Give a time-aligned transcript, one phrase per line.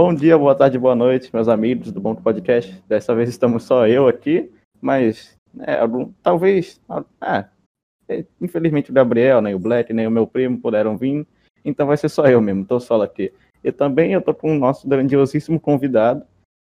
[0.00, 2.72] Bom dia, boa tarde, boa noite, meus amigos do Bom Podcast.
[2.86, 4.48] Dessa vez estamos só eu aqui,
[4.80, 6.80] mas é, algum, talvez.
[7.20, 7.48] Ah,
[8.08, 11.26] é, infelizmente o Gabriel, nem o Black, nem o meu primo puderam vir,
[11.64, 13.32] então vai ser só eu mesmo, estou só aqui.
[13.64, 16.24] E também eu tô com o nosso grandiosíssimo convidado,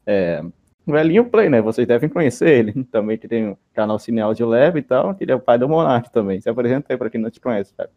[0.06, 0.44] é,
[0.86, 1.60] Velhinho Play, né?
[1.62, 2.84] Vocês devem conhecer ele.
[2.92, 5.58] Também que tem o canal Cine Audio Leve e tal, que ele é o pai
[5.58, 6.40] do Monark também.
[6.40, 7.90] Se apresenta aí para quem não te conhece, cara.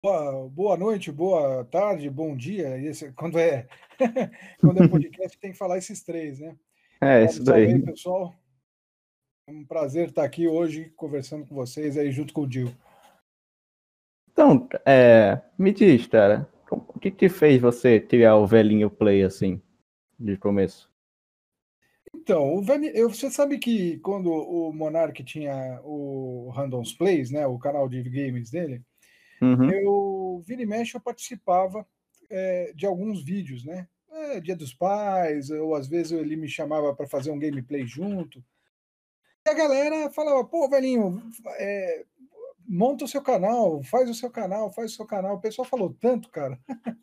[0.00, 2.78] Boa, boa noite, boa tarde, bom dia.
[2.78, 3.66] Esse, quando é
[4.60, 6.56] quando é podcast tem que falar esses três, né?
[7.00, 7.66] É, isso daí.
[7.66, 8.32] Aí, pessoal.
[9.48, 12.72] É um prazer estar aqui hoje conversando com vocês aí junto com o Dil.
[14.30, 19.60] Então, é, me diz, cara, o que que fez você criar o velhinho play assim,
[20.16, 20.88] de começo?
[22.14, 27.48] Então, o velhinho, eu, você sabe que quando o Monark tinha o Randoms Plays, né,
[27.48, 28.80] o canal de games dele,
[29.40, 29.70] Uhum.
[29.70, 31.86] Eu, vira e mexe, eu participava
[32.30, 33.88] é, de alguns vídeos, né?
[34.10, 38.42] É, Dia dos Pais, ou às vezes ele me chamava para fazer um gameplay junto.
[39.46, 41.22] E a galera falava, pô, velhinho,
[41.58, 42.04] é,
[42.66, 45.36] monta o seu canal, faz o seu canal, faz o seu canal.
[45.36, 46.58] O pessoal falou tanto, cara,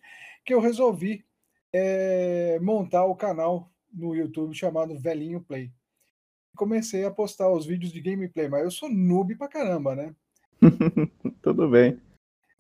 [0.46, 1.26] que eu resolvi
[1.74, 5.72] é, montar o canal no YouTube chamado Velhinho Play.
[6.56, 10.16] Comecei a postar os vídeos de gameplay, mas eu sou noob pra caramba, né?
[11.42, 12.00] Tudo bem.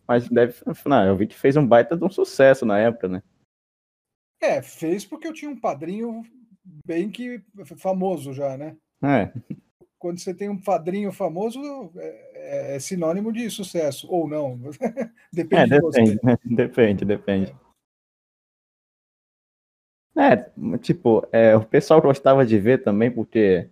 [0.07, 0.55] Mas deve.
[0.85, 3.23] Não, eu vi que fez um baita de um sucesso na época, né?
[4.41, 6.23] É, fez porque eu tinha um padrinho
[6.85, 7.43] bem que
[7.77, 8.75] famoso já, né?
[9.03, 9.31] É.
[9.97, 11.59] Quando você tem um padrinho famoso,
[11.95, 14.59] é, é, sinônimo de sucesso, ou não.
[15.33, 16.37] depende é, depende, né?
[16.45, 17.55] depende, depende.
[20.17, 23.69] É, tipo, é, o pessoal gostava de ver também, porque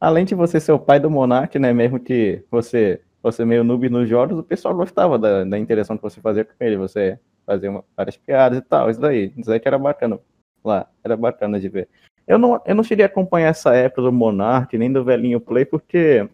[0.00, 1.72] além de você ser o pai do Monark, né?
[1.72, 6.02] Mesmo que você você meio noob nos jogos, o pessoal gostava da, da interação que
[6.02, 9.60] você fazia com ele, você fazia uma, várias piadas e tal, isso daí, isso daí
[9.60, 10.18] que era bacana
[10.64, 11.88] lá, era bacana de ver.
[12.26, 15.64] Eu não, eu não cheguei a acompanhar essa época do Monark, nem do velhinho Play,
[15.64, 16.28] porque,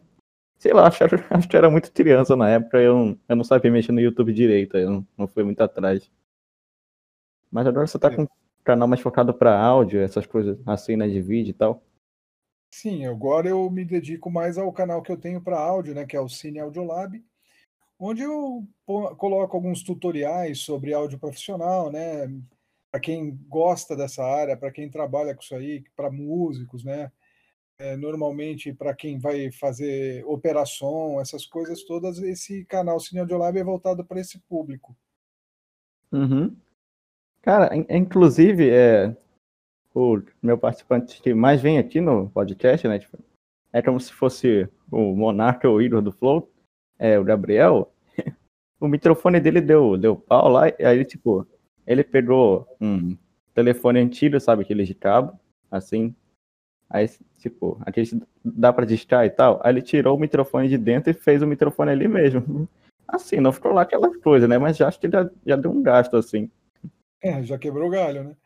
[0.58, 3.70] sei lá, acho, acho que era muito criança na época, eu não, eu não sabia
[3.70, 6.10] mexer no YouTube direito, eu não, não fui muito atrás.
[7.50, 8.28] Mas agora você tá com um
[8.64, 11.82] canal mais focado para áudio, essas coisas assim, né, de vídeo e tal.
[12.70, 16.16] Sim, agora eu me dedico mais ao canal que eu tenho para áudio, né, que
[16.16, 17.22] é o Cine Audiolab,
[17.98, 22.28] onde eu coloco alguns tutoriais sobre áudio profissional, né,
[22.90, 27.10] para quem gosta dessa área, para quem trabalha com isso aí, para músicos, né,
[27.78, 33.64] é, normalmente para quem vai fazer operação, essas coisas todas, esse canal Cine Audiolab é
[33.64, 34.96] voltado para esse público.
[36.12, 36.56] Uhum.
[37.40, 39.16] Cara, inclusive, é,
[39.94, 42.98] o meu participante que mais vem aqui no podcast, né?
[42.98, 43.18] Tipo,
[43.72, 46.50] é como se fosse o monarca ou o ídolo do Flow,
[46.98, 47.92] é o Gabriel.
[48.80, 51.46] o microfone dele deu, deu pau lá, e aí, tipo,
[51.86, 53.16] ele pegou um
[53.54, 55.38] telefone antigo, sabe, aquele de cabo,
[55.70, 56.14] assim.
[56.90, 58.08] Aí, tipo, aquele
[58.42, 59.60] dá pra discar e tal.
[59.62, 62.68] Aí ele tirou o microfone de dentro e fez o microfone ali mesmo.
[63.06, 64.58] Assim, não ficou lá aquela coisa, né?
[64.58, 66.50] Mas já acho que já, já deu um gasto, assim.
[67.22, 68.36] É, já quebrou o galho, né?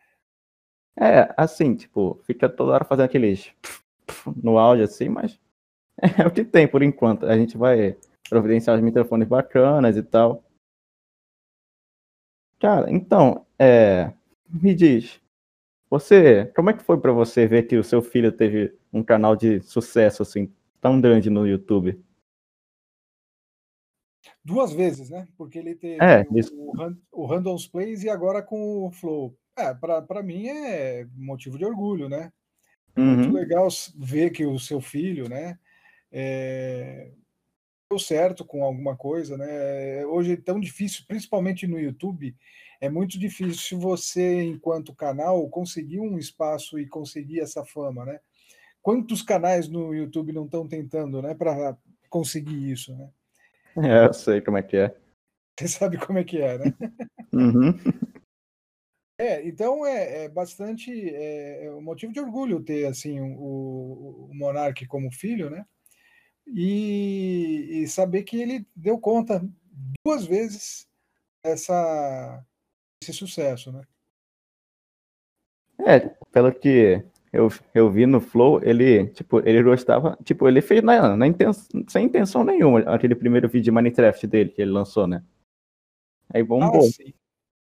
[0.97, 3.51] É, assim, tipo, fica toda hora fazendo aqueles
[4.43, 5.41] no áudio assim, mas
[6.19, 7.27] é o que tem por enquanto.
[7.27, 7.97] A gente vai
[8.29, 10.45] providenciar os microfones bacanas e tal.
[12.59, 14.13] Cara, então, é,
[14.49, 15.21] me diz,
[15.91, 19.35] você, como é que foi para você ver que o seu filho teve um canal
[19.35, 22.01] de sucesso assim tão grande no YouTube?
[24.45, 25.27] Duas vezes, né?
[25.37, 29.37] Porque ele teve é, o, o, o Randoms Plays e agora com o Flow.
[29.57, 32.33] É, para mim é motivo de orgulho, né?
[32.97, 33.35] É muito uhum.
[33.35, 35.59] legal ver que o seu filho, né,
[36.11, 37.11] é,
[37.91, 40.05] deu certo com alguma coisa, né?
[40.07, 42.37] Hoje é tão difícil, principalmente no YouTube,
[42.81, 48.21] é muito difícil você, enquanto canal, conseguir um espaço e conseguir essa fama, né?
[48.83, 51.77] Quantos canais no YouTube não estão tentando, né, para
[52.11, 53.09] conseguir isso, né?
[53.75, 54.95] É, eu sei como é que é.
[55.59, 56.75] Você sabe como é que é, né?
[57.33, 57.73] Uhum.
[59.23, 64.35] É, então é, é bastante é, é, um motivo de orgulho ter assim o, o
[64.35, 65.65] Monark como filho, né?
[66.45, 69.41] E, e, saber que ele deu conta
[70.05, 70.89] duas vezes
[71.45, 72.45] essa,
[73.01, 73.85] esse sucesso, né?
[75.87, 76.01] É,
[76.33, 81.17] pelo que eu, eu vi no Flow, ele, tipo, ele gostava, tipo, ele fez na,
[81.17, 85.23] na intenção, sem intenção nenhuma aquele primeiro vídeo de Minecraft dele que ele lançou, né?
[86.35, 86.81] Aí bombou.
[86.81, 87.15] Ah, sim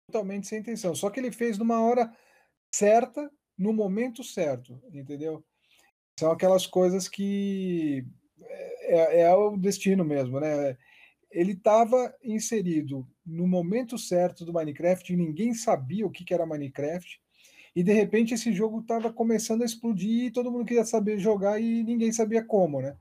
[0.09, 0.95] totalmente sem intenção.
[0.95, 2.11] Só que ele fez numa hora
[2.73, 5.45] certa, no momento certo, entendeu?
[6.19, 8.05] São aquelas coisas que
[8.41, 10.77] é, é, é o destino mesmo, né?
[11.31, 17.21] Ele estava inserido no momento certo do Minecraft, ninguém sabia o que, que era Minecraft,
[17.77, 21.61] e de repente esse jogo estava começando a explodir e todo mundo queria saber jogar
[21.61, 22.97] e ninguém sabia como, né?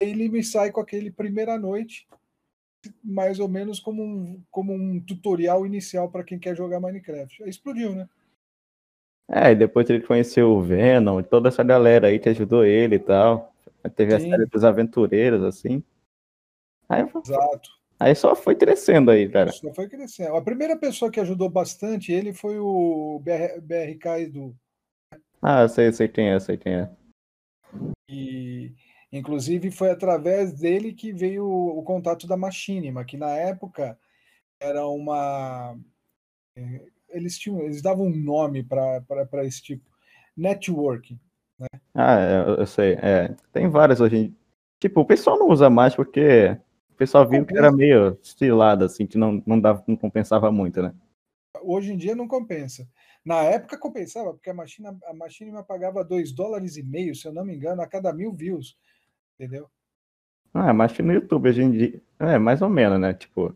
[0.00, 2.08] Ele me sai com aquele primeira noite,
[3.02, 7.42] mais ou menos como um, como um tutorial inicial para quem quer jogar Minecraft.
[7.42, 8.08] Aí explodiu, né?
[9.30, 13.00] É, e depois ele conheceu o Venom, toda essa galera aí que ajudou ele e
[13.00, 13.52] tal.
[13.94, 14.26] Teve Sim.
[14.26, 15.82] a série dos aventureiros, assim.
[16.88, 17.78] Aí, Exato.
[18.00, 19.50] Aí só foi crescendo aí, cara.
[19.50, 20.36] Só foi crescendo.
[20.36, 24.56] A primeira pessoa que ajudou bastante ele foi o BR, BRK Edu.
[25.42, 26.90] Ah, sei, sei quem é, sei quem é.
[28.08, 28.72] E,
[29.12, 33.98] inclusive, foi através dele que veio o, contato da Machinima, que na época
[34.60, 35.78] era uma.
[36.56, 39.88] É, eles, tinham, eles davam um nome para esse tipo.
[40.36, 41.18] Network.
[41.58, 41.66] Né?
[41.94, 42.94] Ah, eu, eu sei.
[42.94, 44.38] É, tem várias hoje em
[44.80, 46.56] Tipo, o pessoal não usa mais porque
[46.90, 50.80] o pessoal viu que era meio estilado, assim, que não, não, dava, não compensava muito,
[50.80, 50.94] né?
[51.62, 52.88] Hoje em dia não compensa.
[53.24, 57.44] Na época compensava, porque a Machine, a pagava 2 dólares e meio, se eu não
[57.44, 58.78] me engano, a cada mil views.
[59.38, 59.70] Entendeu?
[60.52, 62.02] Ah, mas no YouTube hoje em dia.
[62.18, 63.14] É, mais ou menos, né?
[63.14, 63.54] Tipo.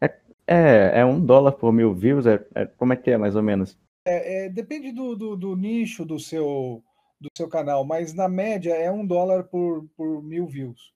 [0.00, 2.26] É, é, é um dólar por mil views?
[2.26, 3.78] É, é como é que é, mais ou menos?
[4.06, 6.82] É, é, depende do, do, do, nicho do seu,
[7.18, 10.92] do seu canal, mas na média é um dólar por, por mil views.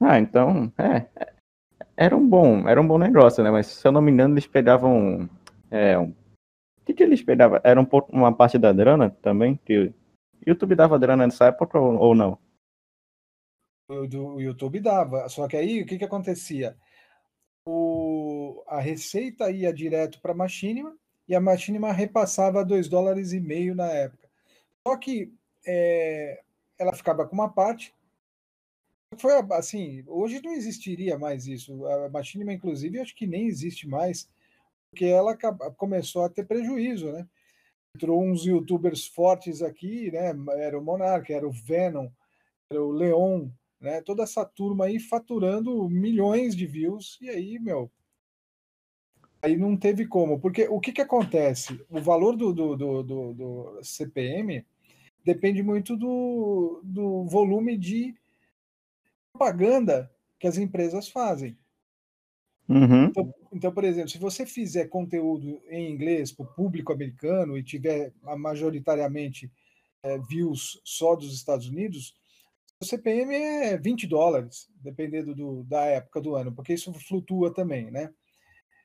[0.00, 1.06] Ah, então, é,
[1.96, 3.50] era um bom, era um bom negócio, né?
[3.50, 5.28] Mas se eu não me engano, eles pegavam,
[5.70, 7.60] é, um, o que, que eles pegavam?
[7.62, 9.94] Era um, uma parte da grana também que o
[10.46, 12.38] YouTube dava grana nessa época ou, ou não?
[13.88, 16.76] O, YouTube dava, só que aí o que que acontecia?
[17.64, 20.94] O, a receita ia direto para a Machinima
[21.26, 24.28] e a Machinima repassava 2 dólares e meio na época.
[24.86, 25.32] Só que
[25.66, 26.42] é,
[26.78, 27.94] ela ficava com uma parte.
[29.16, 31.86] Foi assim, hoje não existiria mais isso.
[31.86, 34.28] A Machinima, inclusive, acho que nem existe mais,
[34.90, 35.34] porque ela
[35.78, 37.26] começou a ter prejuízo, né?
[37.96, 40.34] Entrou uns youtubers fortes aqui, né?
[40.58, 42.10] Era o Monark, era o Venom,
[42.70, 43.48] era o Leon,
[43.80, 44.00] né?
[44.02, 47.90] Toda essa turma aí faturando milhões de views, e aí, meu,
[49.42, 50.40] aí não teve como.
[50.40, 51.80] Porque o que, que acontece?
[51.88, 54.64] O valor do, do, do, do, do CPM
[55.24, 58.14] depende muito do, do volume de
[59.32, 61.56] propaganda que as empresas fazem.
[62.68, 63.04] Uhum.
[63.04, 67.62] Então, então, por exemplo, se você fizer conteúdo em inglês para o público americano e
[67.62, 69.50] tiver majoritariamente
[70.02, 72.14] é, views só dos Estados Unidos,
[72.80, 77.90] o CPM é 20 dólares, dependendo do, da época do ano, porque isso flutua também,
[77.90, 78.10] né?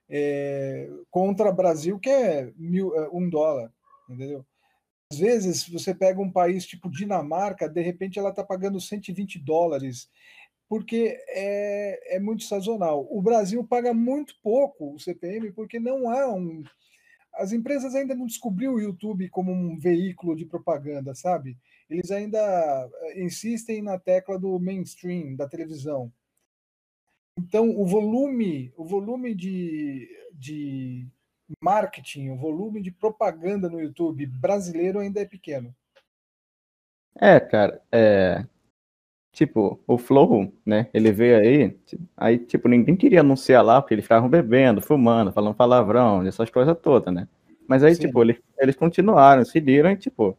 [0.09, 3.71] É, contra Brasil, que é mil, é, um dólar,
[4.09, 4.45] entendeu?
[5.11, 10.09] Às vezes, você pega um país tipo Dinamarca, de repente ela está pagando 120 dólares,
[10.67, 13.07] porque é, é muito sazonal.
[13.11, 16.63] O Brasil paga muito pouco o CPM, porque não há um.
[17.35, 21.57] As empresas ainda não descobriu o YouTube como um veículo de propaganda, sabe?
[21.89, 26.11] Eles ainda eh, insistem na tecla do mainstream, da televisão.
[27.37, 31.07] Então, o volume, o volume de, de
[31.61, 35.75] marketing, o volume de propaganda no YouTube brasileiro ainda é pequeno.
[37.19, 38.45] É, cara, é.
[39.33, 40.87] Tipo, o Flow, né?
[40.93, 41.79] Ele veio aí,
[42.15, 46.77] aí, tipo, ninguém queria anunciar lá, porque eles ficavam bebendo, fumando, falando palavrão, essas coisas
[46.79, 47.27] todas, né?
[47.67, 48.01] Mas aí, Sim.
[48.05, 50.37] tipo, eles, eles continuaram, seguiram e, tipo,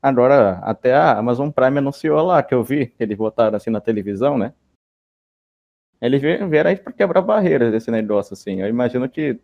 [0.00, 4.38] agora até a Amazon Prime anunciou lá, que eu vi, eles botaram assim na televisão,
[4.38, 4.54] né?
[6.00, 8.60] Eles vieram aí para quebrar barreiras desse negócio, assim.
[8.62, 9.40] Eu imagino que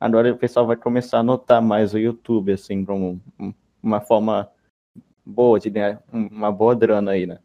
[0.00, 3.20] agora o pessoal vai começar a notar mais o YouTube, assim, como
[3.80, 4.50] uma forma
[5.24, 7.38] boa de ganhar uma boa grana aí, né?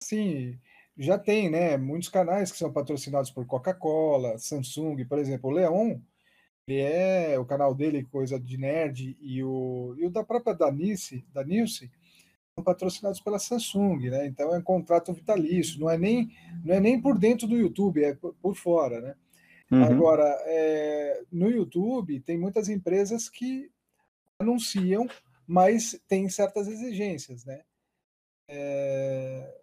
[0.00, 0.58] Sim,
[0.96, 1.76] já tem, né?
[1.76, 5.98] Muitos canais que são patrocinados por Coca-Cola, Samsung, por exemplo, o Leon,
[6.66, 11.24] ele é o canal dele, coisa de nerd, e o, e o da própria Danice,
[11.32, 11.90] da Nilce,
[12.54, 14.26] são patrocinados pela Samsung, né?
[14.26, 16.32] Então é um contrato vitalício, não é nem,
[16.64, 19.14] não é nem por dentro do YouTube, é por, por fora, né?
[19.70, 19.84] Uhum.
[19.84, 23.70] Agora, é, no YouTube, tem muitas empresas que
[24.38, 25.06] anunciam,
[25.46, 27.62] mas tem certas exigências, né?
[28.48, 29.60] É,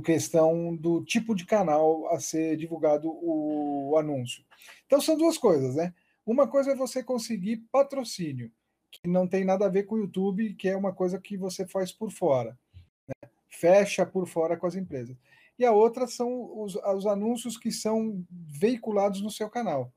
[0.00, 4.44] questão do tipo de canal a ser divulgado o, anúncio.
[4.86, 5.92] Então, são duas coisas, né?
[6.24, 8.50] Uma coisa é você conseguir patrocínio,
[8.90, 11.66] que não tem nada a ver com o YouTube, que é uma coisa que você
[11.66, 12.58] faz por fora.
[13.06, 13.30] Né?
[13.48, 15.16] Fecha por fora com as empresas
[15.58, 19.92] e a outra são os, os anúncios que são veiculados no seu canal.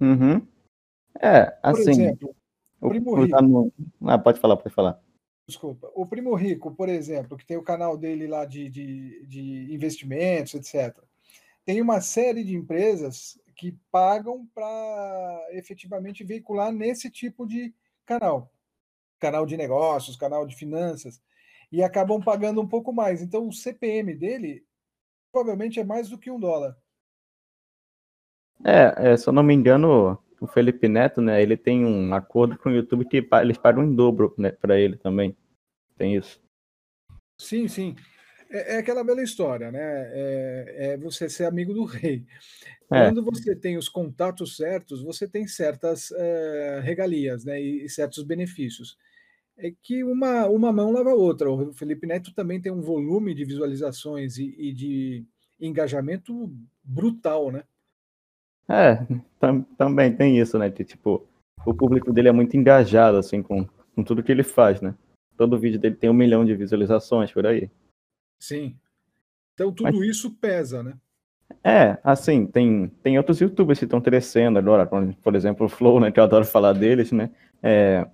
[0.00, 0.46] Uhum.
[1.20, 1.84] É, assim.
[1.84, 2.36] Por exemplo,
[2.80, 3.72] o Primo Rico.
[4.02, 5.00] Ah, pode falar, pode falar.
[5.50, 5.90] Desculpa.
[5.96, 10.54] O Primo Rico, por exemplo, que tem o canal dele lá de, de, de investimentos,
[10.54, 10.96] etc.
[11.64, 17.74] Tem uma série de empresas que pagam para efetivamente veicular nesse tipo de
[18.06, 18.48] canal.
[19.18, 21.20] Canal de negócios, canal de finanças,
[21.72, 23.20] e acabam pagando um pouco mais.
[23.20, 24.64] Então, o CPM dele
[25.32, 26.76] provavelmente é mais do que um dólar.
[28.64, 32.58] É, é se eu não me engano, o Felipe Neto, né, ele tem um acordo
[32.58, 35.36] com o YouTube que eles pagam em dobro né, para ele também.
[35.98, 36.40] Tem isso.
[37.38, 37.94] Sim, sim.
[38.50, 39.80] É, é, aquela bela história, né?
[39.80, 42.24] É, é, você ser amigo do rei.
[42.90, 43.06] É.
[43.06, 47.62] Quando você tem os contatos certos, você tem certas é, regalias né?
[47.62, 48.98] E, e, certos benefícios.
[49.56, 51.50] É que uma, uma mão lava a outra.
[51.50, 55.24] O Felipe Neto também tem um volume de visualizações e, e de
[55.60, 57.62] engajamento brutal, né?
[58.70, 59.04] É,
[59.40, 60.70] tam, também tem isso, né?
[60.70, 61.26] Que, tipo,
[61.66, 64.94] o público dele é muito engajado, assim, com, com tudo que ele faz, né?
[65.36, 67.68] Todo vídeo dele tem um milhão de visualizações por aí.
[68.38, 68.76] Sim.
[69.54, 70.94] Então tudo Mas, isso pesa, né?
[71.64, 74.86] É, assim, tem, tem outros youtubers que estão crescendo agora,
[75.22, 77.30] por exemplo, o Flow, né, que eu adoro falar deles, né?
[77.62, 78.06] É,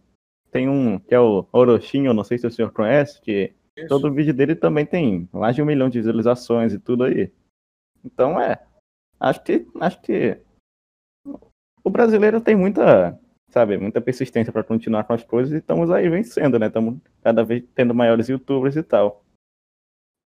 [0.50, 3.88] tem um que é o Orochinho, não sei se o senhor conhece, que isso.
[3.88, 7.30] todo vídeo dele também tem mais de um milhão de visualizações e tudo aí.
[8.04, 8.58] Então é,
[9.20, 10.38] acho que, acho que
[11.86, 13.16] o brasileiro tem muita,
[13.48, 16.66] sabe, muita persistência para continuar com as coisas e estamos aí vencendo, né?
[16.66, 19.24] Estamos cada vez tendo maiores youtubers e tal.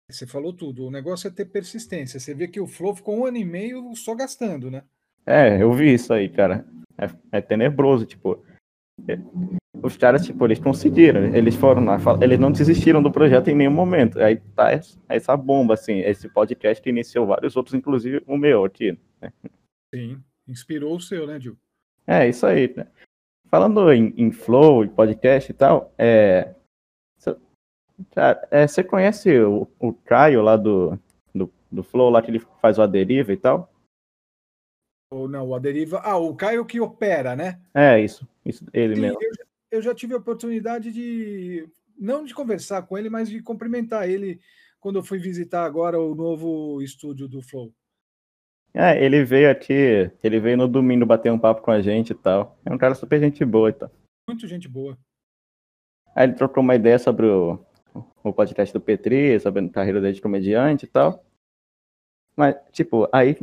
[0.09, 0.85] Você falou tudo.
[0.85, 2.21] O negócio é ter persistência.
[2.21, 4.83] Você vê que o Flow ficou um ano e meio só gastando, né?
[5.25, 6.65] É, eu vi isso aí, cara.
[6.97, 8.41] É, é tenebroso, tipo.
[9.05, 9.17] É,
[9.83, 11.35] os caras, tipo, eles conseguiram.
[11.35, 14.21] Eles foram lá, eles não desistiram do projeto em nenhum momento.
[14.21, 14.69] Aí tá
[15.09, 15.99] essa bomba, assim.
[15.99, 18.97] Esse podcast iniciou vários outros, inclusive o meu aqui.
[19.21, 19.33] Né?
[19.93, 20.23] Sim.
[20.47, 21.57] Inspirou o seu, né, Gil?
[22.05, 22.73] É, isso aí.
[22.75, 22.87] Né?
[23.49, 26.55] Falando em, em flow, em podcast e tal, é,
[28.49, 30.97] é, você conhece o, o Caio lá do,
[31.33, 33.71] do, do Flow, lá que ele faz o Aderiva e tal?
[35.11, 35.99] Ou não, o Aderiva.
[36.03, 37.61] Ah, o Caio que opera, né?
[37.73, 38.27] É, isso.
[38.45, 39.19] isso ele mesmo.
[39.21, 39.31] Eu,
[39.71, 41.67] eu já tive a oportunidade de.
[41.97, 44.39] Não de conversar com ele, mas de cumprimentar ele
[44.79, 47.71] quando eu fui visitar agora o novo estúdio do Flow.
[48.73, 52.15] É, ele veio aqui, ele veio no domingo bater um papo com a gente e
[52.15, 52.57] tal.
[52.65, 53.91] É um cara super gente boa e tal.
[54.27, 54.97] Muito gente boa.
[56.15, 57.59] Aí ele trocou uma ideia sobre o,
[58.23, 61.23] o podcast do Petri, sobre a carreira dele de comediante e tal.
[62.35, 63.35] Mas, tipo, aí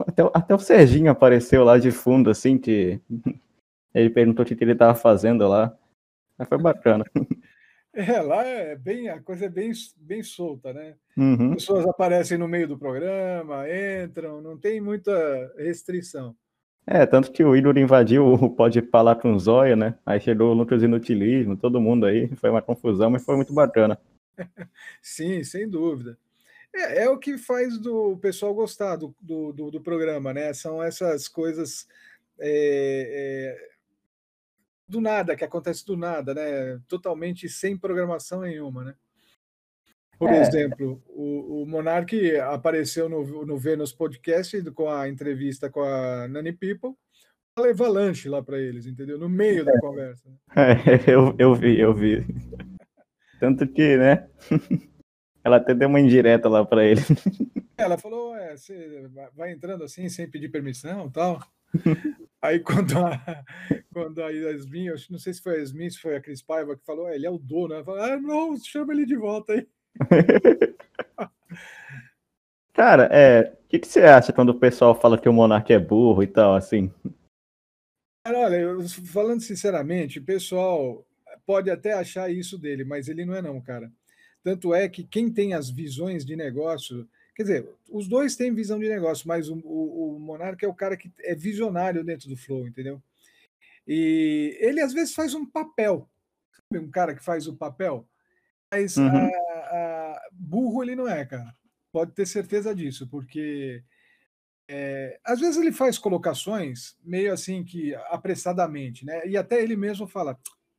[0.00, 3.00] até, até o Serginho apareceu lá de fundo, assim, que
[3.94, 5.76] ele perguntou o que ele tava fazendo lá.
[6.36, 7.04] Mas foi bacana.
[7.94, 10.96] É, lá é bem, a coisa é bem, bem solta, né?
[11.16, 11.54] Uhum.
[11.54, 13.64] Pessoas aparecem no meio do programa,
[14.02, 15.12] entram, não tem muita
[15.56, 16.34] restrição.
[16.86, 19.96] É, tanto que o Igor invadiu o Pode Falar com o Zóia, né?
[20.04, 23.98] Aí chegou o Lucas Inutilismo, todo mundo aí, foi uma confusão, mas foi muito bacana.
[25.00, 26.18] Sim, sem dúvida.
[26.74, 30.52] É, é, o que faz do pessoal gostar do, do, do, do programa, né?
[30.52, 31.86] São essas coisas
[32.40, 33.73] é, é,
[34.88, 36.80] do nada, que acontece do nada, né?
[36.88, 38.94] Totalmente sem programação nenhuma, né?
[40.18, 40.40] Por é.
[40.40, 46.52] exemplo, o, o Monark apareceu no, no Vênus Podcast com a entrevista com a Nani
[46.52, 46.94] People,
[47.58, 49.18] levar lanche lá para eles, entendeu?
[49.18, 49.78] No meio da é.
[49.78, 50.28] conversa.
[50.56, 50.74] É,
[51.12, 52.24] eu, eu vi, eu vi.
[53.40, 54.28] Tanto que, né?
[55.44, 57.02] Ela até deu uma indireta lá para ele.
[57.76, 61.38] Ela falou: é, você vai entrando assim sem pedir permissão tal.
[62.44, 63.42] Aí quando a,
[63.90, 66.76] quando a Yasmin, eu não sei se foi a Yasmin, se foi a Cris Paiva
[66.76, 67.72] que falou, ele é o dono.
[67.72, 69.66] Ela falou, ah, não, chama ele de volta aí.
[72.74, 75.78] Cara, é, o que, que, você acha quando o pessoal fala que o Monark é
[75.78, 76.92] burro e tal, assim?
[78.26, 81.06] Cara, olha, eu, falando sinceramente, o pessoal
[81.46, 83.90] pode até achar isso dele, mas ele não é não, cara.
[84.42, 88.78] Tanto é que quem tem as visões de negócio Quer dizer, os dois têm visão
[88.78, 92.36] de negócio, mas o, o, o Monarca é o cara que é visionário dentro do
[92.36, 93.02] Flow, entendeu?
[93.86, 96.08] E ele às vezes faz um papel,
[96.52, 96.84] sabe?
[96.84, 98.08] Um cara que faz o papel,
[98.70, 99.08] mas uhum.
[99.08, 101.54] a, a, burro ele não é, cara.
[101.92, 103.82] Pode ter certeza disso, porque
[104.68, 109.26] é, às vezes ele faz colocações meio assim que apressadamente, né?
[109.26, 110.38] E até ele mesmo fala,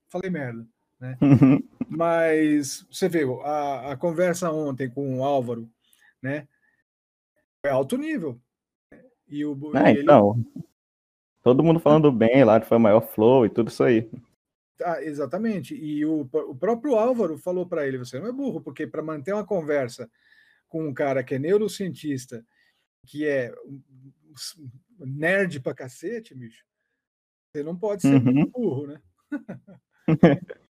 [0.09, 0.65] falei merda,
[0.99, 1.17] né?
[1.21, 1.61] Uhum.
[1.87, 5.69] Mas você vê a, a conversa ontem com o Álvaro
[6.25, 6.47] né?
[7.63, 8.41] É alto nível.
[9.27, 10.01] E o é, ele...
[10.01, 10.43] então.
[11.43, 14.09] Todo mundo falando bem lá, que foi o maior flow e tudo isso aí.
[14.83, 15.75] Ah, exatamente.
[15.75, 19.33] E o, o próprio Álvaro falou para ele: você não é burro, porque para manter
[19.33, 20.09] uma conversa
[20.67, 22.43] com um cara que é neurocientista,
[23.05, 23.53] que é
[24.99, 26.65] nerd pra cacete, bicho,
[27.51, 28.49] você não pode ser uhum.
[28.49, 29.01] burro, né?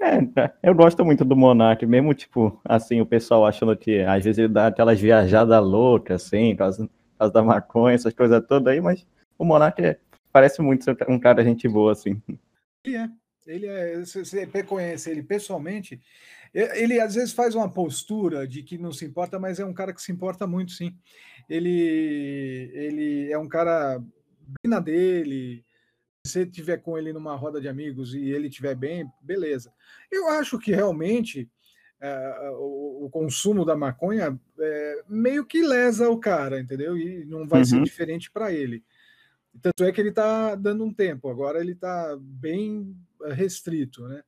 [0.00, 0.20] É,
[0.62, 4.48] eu gosto muito do Monark, mesmo, tipo, assim, o pessoal achando que às vezes ele
[4.48, 6.88] dá aquelas viajadas loucas, assim, causa
[7.32, 9.04] da maconha, essas coisas todas aí, mas
[9.36, 9.98] o Monark é,
[10.32, 12.22] parece muito ser um cara gente boa, assim.
[12.84, 13.08] Ele é.
[13.46, 13.98] Ele é.
[14.00, 16.00] Você conhece ele pessoalmente,
[16.54, 19.92] ele às vezes faz uma postura de que não se importa, mas é um cara
[19.92, 20.94] que se importa muito, sim.
[21.48, 25.64] Ele, ele é um cara bem na dele.
[26.28, 29.72] Se você tiver com ele numa roda de amigos e ele estiver bem, beleza.
[30.10, 31.50] Eu acho que realmente
[32.00, 36.96] é, o, o, consumo da maconha é, meio que lesa o cara, entendeu?
[36.96, 37.64] E não vai uhum.
[37.64, 38.84] ser diferente para ele.
[39.60, 42.96] Tanto é que ele está dando um tempo, agora ele está bem
[43.32, 44.22] restrito, né?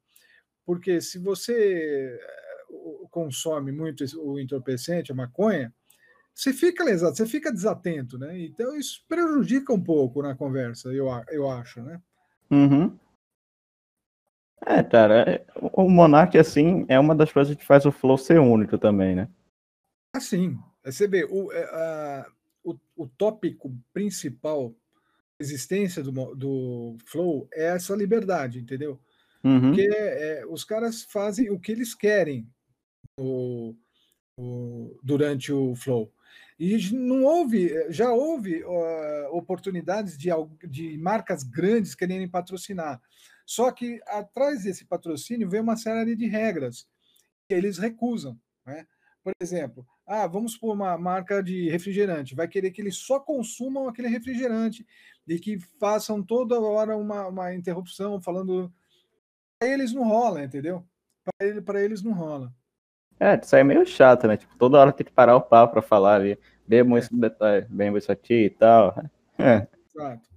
[0.66, 2.19] Porque se você
[3.11, 5.73] consome muito o entorpecente, a maconha,
[6.34, 8.38] você fica lesado, você fica desatento, né?
[8.40, 12.00] Então isso prejudica um pouco na conversa, eu, eu acho, né?
[12.50, 12.99] Uhum.
[14.66, 18.38] É, cara, é, o Monark, assim, é uma das coisas que faz o flow ser
[18.38, 19.28] único também, né?
[20.14, 22.26] Assim, você vê, o, é, a,
[22.62, 24.70] o, o tópico principal
[25.38, 29.00] da existência do, do flow é essa liberdade, entendeu?
[29.42, 29.60] Uhum.
[29.72, 32.46] Porque é, os caras fazem o que eles querem
[33.18, 33.75] o,
[34.37, 36.12] o, durante o flow.
[36.61, 40.29] E não houve, já houve uh, oportunidades de,
[40.69, 43.00] de marcas grandes quererem patrocinar.
[43.47, 46.87] Só que atrás desse patrocínio vem uma série de regras
[47.49, 48.38] que eles recusam.
[48.67, 48.87] Né?
[49.25, 53.88] Por exemplo, ah, vamos por uma marca de refrigerante, vai querer que eles só consumam
[53.88, 54.87] aquele refrigerante
[55.26, 58.71] e que façam toda hora uma, uma interrupção falando
[59.62, 60.87] eles não rola, entendeu?
[61.64, 62.55] Para ele, eles não rola.
[63.20, 64.38] É, isso aí é meio chato, né?
[64.38, 66.38] Tipo, toda hora tem que parar o papo para falar ali.
[66.66, 68.96] Bebo esse detalhe, bebo isso aqui e tal.
[69.38, 69.68] É.
[69.94, 70.28] Exato.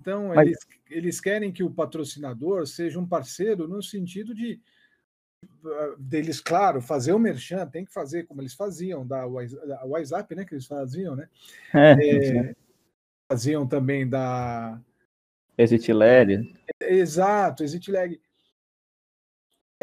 [0.00, 0.46] Então, Mas...
[0.46, 0.58] eles,
[0.90, 4.60] eles querem que o patrocinador seja um parceiro no sentido de
[5.98, 10.54] deles, claro, fazer o merchan, tem que fazer como eles faziam, da WhatsApp, né, que
[10.54, 11.28] eles faziam, né?
[11.74, 12.56] É, é,
[13.30, 14.80] faziam também da...
[15.56, 16.54] Exit Lag.
[16.80, 18.18] Exato, Exit Lag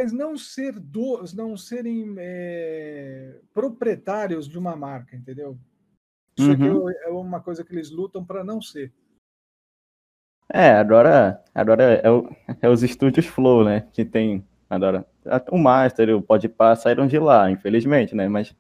[0.02, 5.56] mas não ser do, não serem é, proprietários de uma marca, entendeu?
[6.36, 6.90] Isso uhum.
[6.90, 8.92] é uma coisa que eles lutam para não ser.
[10.52, 12.28] É, agora, agora é, o,
[12.60, 13.88] é, os estúdios Flow, né?
[13.94, 15.06] Que tem agora
[15.52, 18.28] o Master e o Podpah saíram de lá, infelizmente, né?
[18.28, 18.56] Mas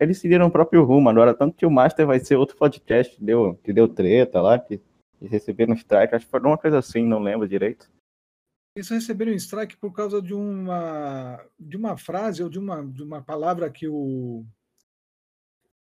[0.00, 3.22] eles seguiram o próprio rumo agora, tanto que o Master vai ser outro podcast que
[3.22, 4.80] deu, que deu treta lá, que,
[5.18, 7.90] que receberam strike, acho que foi uma coisa assim, não lembro direito.
[8.78, 13.20] Eles receberam strike por causa de uma, de uma frase ou de uma, de uma
[13.20, 14.46] palavra que o,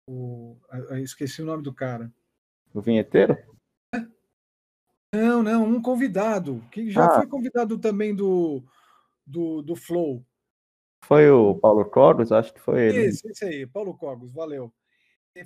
[0.08, 0.55] o.
[1.03, 2.10] Esqueci o nome do cara.
[2.73, 3.38] O vinheteiro?
[5.13, 7.15] Não, não, um convidado, que já ah.
[7.15, 8.63] foi convidado também do,
[9.25, 10.25] do, do Flow.
[11.03, 12.31] Foi o Paulo Cogos?
[12.31, 13.08] Acho que foi ele.
[13.08, 14.73] Esse, esse aí, Paulo Cogos, valeu.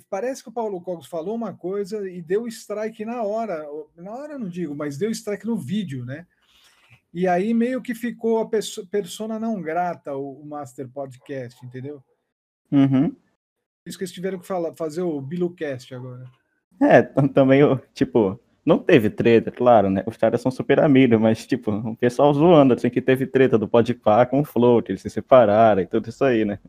[0.08, 3.66] Parece que o Paulo Cogos falou uma coisa e deu strike na hora.
[3.96, 6.28] Na hora não digo, mas deu strike no vídeo, né?
[7.12, 12.02] E aí meio que ficou a persona não grata o, Master Podcast, entendeu?
[12.70, 13.14] Uhum.
[13.84, 16.24] Isso que eles tiveram que falar, fazer o Bilucast agora.
[16.80, 20.04] É, também, tipo, não teve treta, claro, né?
[20.06, 23.68] Os caras são super amigos, mas, tipo, o pessoal zoando, assim, que teve treta do
[23.68, 26.60] Podpah com o Flow, que eles se separaram e tudo isso aí, né?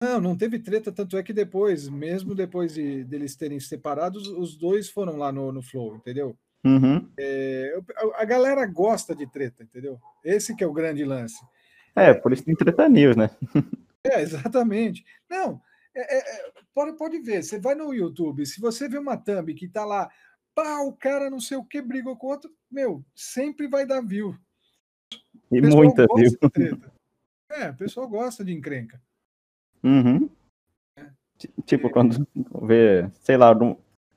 [0.00, 4.56] Não, não teve treta, tanto é que depois, mesmo depois de deles terem separados, os
[4.56, 6.36] dois foram lá no, no Flow, entendeu?
[6.64, 7.10] Uhum.
[7.18, 7.78] É,
[8.16, 10.00] a galera gosta de treta, entendeu?
[10.24, 11.44] Esse que é o grande lance.
[11.94, 13.30] É, por isso tem treta news, né?
[14.02, 15.04] é, exatamente.
[15.28, 15.60] Não,
[15.94, 19.68] é, é, pode, pode ver, você vai no YouTube, se você vê uma thumb que
[19.68, 20.10] tá lá,
[20.54, 24.34] pá, o cara não sei o que brigou com outro, meu, sempre vai dar view.
[25.52, 26.80] E muita view.
[27.50, 29.00] É, o pessoal gosta de encrenca.
[29.82, 30.28] Uhum.
[30.96, 31.06] É.
[31.64, 32.26] Tipo, quando
[32.62, 33.54] vê, sei lá,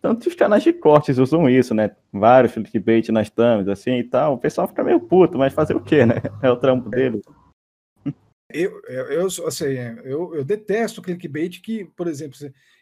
[0.02, 1.96] tanto os canais de cortes usam isso, né?
[2.12, 4.36] Vários clickbait nas thumbs, assim e tal.
[4.36, 6.16] O pessoal fica meio puto, mas fazer o quê, né?
[6.42, 7.22] É o trampo dele.
[8.50, 9.66] Eu, eu, eu, assim,
[10.06, 12.38] eu, eu detesto clickbait que, por exemplo,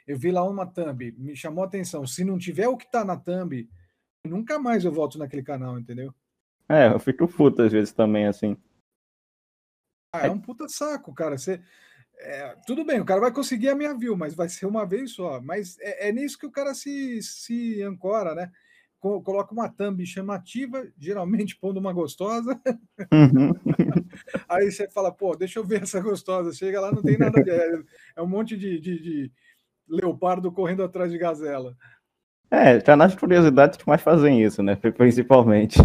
[0.06, 2.06] eu vi lá uma thumb, me chamou a atenção.
[2.06, 3.68] Se não tiver o que tá na thumb,
[4.26, 6.14] nunca mais eu volto naquele canal, entendeu?
[6.70, 8.58] É, eu fico puto às vezes também, assim.
[10.14, 11.38] Ah, é um puta saco, cara.
[11.38, 11.62] Você,
[12.20, 15.12] é, tudo bem, o cara vai conseguir a minha view, mas vai ser uma vez
[15.12, 15.42] só.
[15.42, 18.52] Mas é, é nisso que o cara se, se ancora, né?
[19.00, 22.60] Coloca uma thumb chamativa, geralmente pondo uma gostosa.
[23.12, 23.54] Uhum.
[24.50, 26.52] Aí você fala, pô, deixa eu ver essa gostosa.
[26.52, 27.52] Chega lá, não tem nada de.
[27.52, 27.84] É,
[28.16, 29.32] é um monte de, de, de,
[29.88, 31.76] leopardo correndo atrás de gazela.
[32.50, 34.76] É, já nas curiosidades que mais fazem isso, né?
[34.98, 35.78] Principalmente.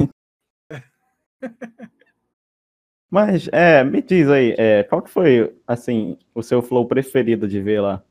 [3.11, 7.61] Mas, é, me diz aí, é, qual que foi, assim, o seu flow preferido de
[7.61, 8.05] ver lá?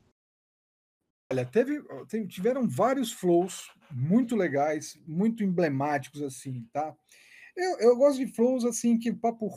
[1.32, 1.82] Olha, teve,
[2.28, 6.94] tiveram vários flows muito legais, muito emblemáticos, assim, tá?
[7.56, 9.48] Eu, eu gosto de flows, assim, que o papo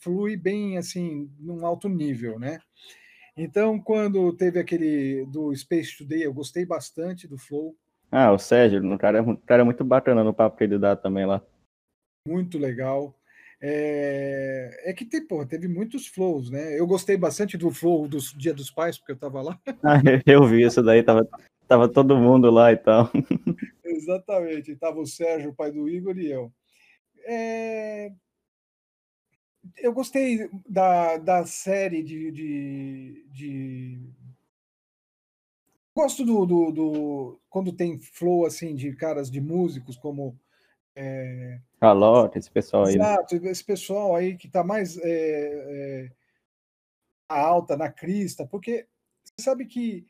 [0.00, 2.58] flui bem, assim, num alto nível, né?
[3.36, 7.76] Então, quando teve aquele do Space Today, eu gostei bastante do flow.
[8.10, 11.26] Ah, o Sérgio, um cara, um cara muito bacana no papo que ele dá também
[11.26, 11.42] lá.
[12.26, 13.14] Muito legal.
[13.62, 16.78] É, é que tem, pô, teve muitos flows, né?
[16.78, 19.60] Eu gostei bastante do flow do Dia dos Pais, porque eu tava lá.
[19.84, 21.28] Ah, eu vi isso daí, tava,
[21.68, 23.10] tava todo mundo lá e tal.
[23.84, 26.52] Exatamente, tava o Sérgio, o pai do Igor, e eu.
[27.26, 28.10] É,
[29.78, 34.00] eu gostei da, da série de, de, de...
[35.94, 40.38] Gosto do, do, do, Quando tem flow assim de caras de músicos como.
[40.94, 41.60] É...
[41.80, 42.94] Calote, esse pessoal aí.
[42.94, 46.10] Exato, esse pessoal aí que está mais é, é,
[47.26, 48.86] alta, na crista, porque
[49.24, 50.06] você sabe que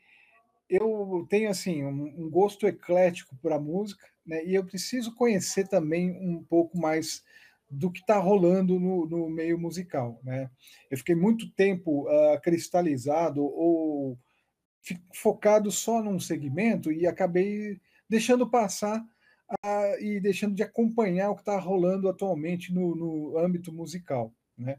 [0.69, 4.43] eu tenho assim um, um gosto eclético para música, né?
[4.45, 7.23] E eu preciso conhecer também um pouco mais
[7.69, 10.19] do que está rolando no, no, meio musical.
[10.23, 10.51] Né?
[10.89, 14.19] Eu fiquei muito tempo uh, cristalizado ou
[15.13, 17.79] focado só num segmento e acabei
[18.09, 19.01] deixando passar
[19.65, 24.33] uh, e deixando de acompanhar o que está rolando atualmente no, no âmbito musical.
[24.57, 24.77] Né?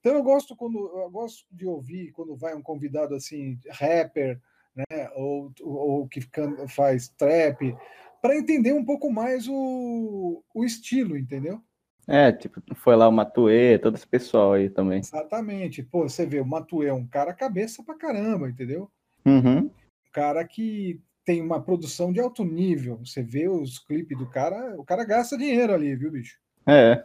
[0.00, 4.40] Então eu gosto quando eu gosto de ouvir quando vai um convidado assim rapper,
[4.74, 5.10] né?
[5.14, 6.20] ou, ou que
[6.68, 7.74] faz trap,
[8.20, 11.62] para entender um pouco mais o, o estilo, entendeu?
[12.08, 15.00] É, tipo, foi lá o Matue, todo esse pessoal aí também.
[15.00, 15.82] Exatamente.
[15.82, 18.88] Pô, você vê, o Matue é um cara cabeça pra caramba, entendeu?
[19.24, 19.58] Uhum.
[19.58, 19.70] Um
[20.12, 22.98] cara que tem uma produção de alto nível.
[23.04, 26.38] Você vê os clipes do cara, o cara gasta dinheiro ali, viu, bicho?
[26.64, 27.04] É,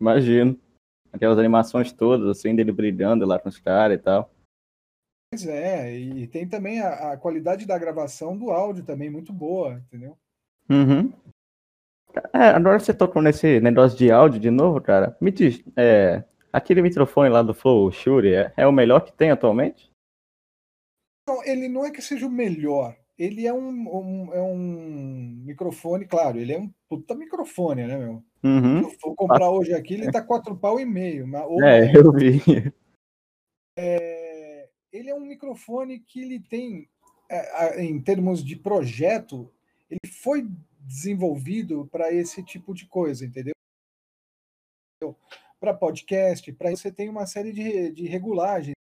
[0.00, 0.58] imagino.
[1.12, 4.30] Aquelas animações todas, assim, dele brilhando lá com os caras e tal.
[5.30, 9.74] Pois é, e tem também a, a, qualidade da gravação do áudio também muito boa,
[9.74, 10.16] entendeu?
[10.70, 11.12] Uhum.
[12.32, 15.14] É, agora você tocou nesse negócio de áudio de novo, cara.
[15.20, 19.30] Me diz, é, aquele microfone lá do Flow Shure é, é, o melhor que tem
[19.30, 19.90] atualmente?
[21.28, 22.96] Não, ele não é que seja o melhor.
[23.18, 28.22] Ele é um, um é um microfone, claro, ele é um puta microfone, né, meu?
[28.44, 28.78] Uhum.
[28.78, 31.26] Se eu for comprar hoje aqui, ele tá quatro pau e meio.
[31.64, 32.40] é, eu vi.
[33.76, 36.88] É, ele é um microfone que ele tem,
[37.30, 39.52] é, em termos de projeto,
[39.88, 40.48] ele foi
[40.80, 43.54] desenvolvido para esse tipo de coisa, entendeu?
[45.60, 48.77] Para podcast, para isso você tem uma série de, de regulagens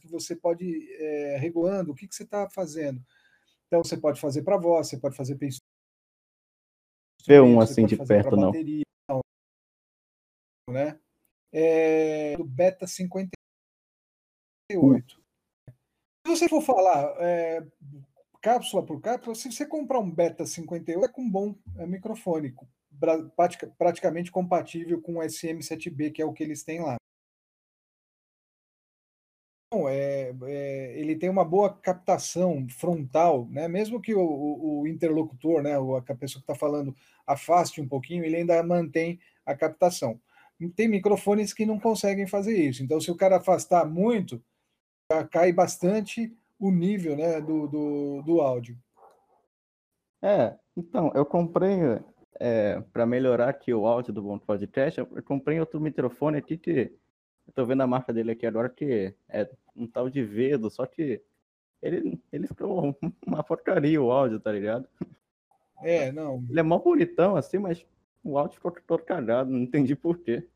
[0.00, 3.04] que você pode é, regulando o que, que você está fazendo.
[3.66, 5.48] Então você pode fazer para voz, você pode fazer para
[7.26, 8.50] Vê um assim de perto, não.
[8.50, 8.84] Bateria,
[10.70, 10.98] né?
[11.52, 13.32] É, do Beta 58.
[14.74, 15.02] Uh.
[16.26, 17.66] Se você for falar é,
[18.40, 22.54] cápsula por cápsula, se você comprar um Beta 58, é com um bom é, microfone,
[23.76, 26.96] praticamente compatível com o SM7B, que é o que eles têm lá.
[29.88, 33.68] É, é, ele tem uma boa captação frontal, né?
[33.68, 35.72] mesmo que o, o, o interlocutor, né?
[35.74, 36.94] a pessoa que está falando,
[37.26, 40.20] afaste um pouquinho, ele ainda mantém a captação.
[40.76, 42.82] Tem microfones que não conseguem fazer isso.
[42.82, 44.42] Então, se o cara afastar muito,
[45.30, 48.78] cai bastante o nível né, do, do, do áudio.
[50.22, 51.78] É, então, eu comprei,
[52.40, 56.92] é, para melhorar aqui o áudio do Bom Podcast, eu comprei outro microfone aqui que
[57.54, 61.22] tô vendo a marca dele aqui agora, que é um tal de Vedo, só que
[61.80, 64.88] ele, ele ficou uma porcaria o áudio, tá ligado?
[65.82, 66.44] É, não.
[66.48, 67.86] Ele é mó bonitão assim, mas
[68.22, 70.48] o áudio ficou todo cagado, não entendi por quê.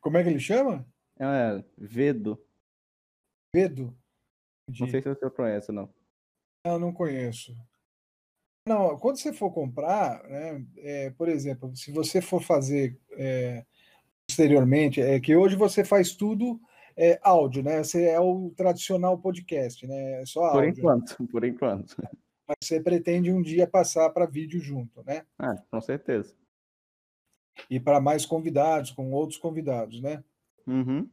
[0.00, 0.86] Como é que ele chama?
[1.18, 2.42] É, Vedo.
[3.54, 3.96] Vedo?
[4.68, 5.92] Não sei se você conhece, não.
[6.64, 7.56] Não, não conheço.
[8.66, 13.64] Não, quando você for comprar, né, é, por exemplo, se você for fazer é,
[14.30, 16.60] posteriormente, é que hoje você faz tudo
[16.96, 17.82] é, áudio, né?
[17.82, 20.22] Você é o tradicional podcast, né?
[20.22, 20.74] É só áudio.
[20.74, 21.96] Por enquanto, por enquanto.
[22.46, 25.24] Mas você pretende um dia passar para vídeo junto, né?
[25.38, 26.34] Ah, com certeza.
[27.68, 30.22] E para mais convidados, com outros convidados, né?
[30.66, 31.08] Uhum.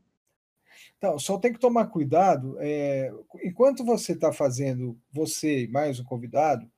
[0.97, 2.56] Então, só tem que tomar cuidado.
[2.60, 3.12] É,
[3.43, 6.69] enquanto você está fazendo, você mais um convidado,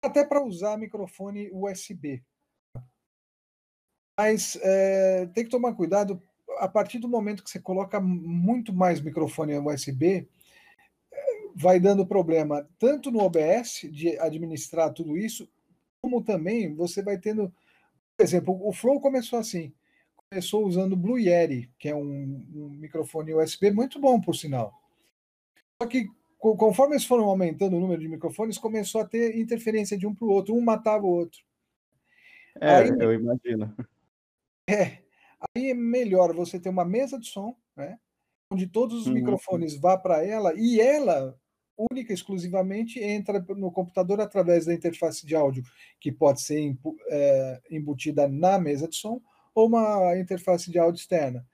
[0.00, 2.22] até para usar microfone USB.
[4.16, 6.22] Mas é, tem que tomar cuidado
[6.58, 10.28] a partir do momento que você coloca muito mais microfone USB,
[11.54, 15.48] vai dando problema tanto no OBS de administrar tudo isso,
[16.00, 17.52] como também você vai tendo,
[18.16, 19.72] por exemplo, o Flow começou assim
[20.34, 24.74] começou usando o Blue Yeti, que é um, um, microfone USB muito bom, por sinal.
[25.80, 30.06] Só que conforme eles foram aumentando o número de microfones, começou a ter interferência de
[30.06, 31.40] um para o outro, um matava o outro.
[32.60, 33.74] É, aí, eu imagino.
[34.68, 34.98] É,
[35.54, 37.98] aí é melhor você ter uma mesa de som, né?
[38.50, 39.14] Onde todos os uhum.
[39.14, 41.38] microfones vá para ela e ela
[41.76, 45.64] única e exclusivamente entra no computador através da interface de áudio,
[46.00, 46.76] que pode ser
[47.10, 49.20] é, embutida na mesa de som,
[49.54, 51.46] ou uma interface de áudio externa.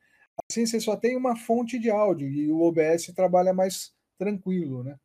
[0.51, 4.99] Assim você só tem uma fonte de áudio e o OBS trabalha mais tranquilo, né?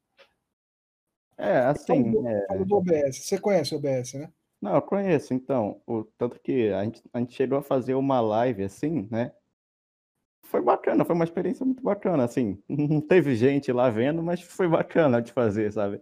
[1.38, 1.86] É, assim.
[1.88, 2.46] Falo do, é...
[2.48, 3.26] falo do OBS.
[3.26, 4.32] Você conhece o OBS, né?
[4.62, 5.82] Não, eu conheço, então.
[5.86, 9.32] O, tanto que a gente, a gente chegou a fazer uma live assim, né?
[10.44, 12.62] Foi bacana, foi uma experiência muito bacana, assim.
[12.70, 16.02] Não teve gente lá vendo, mas foi bacana de fazer, sabe?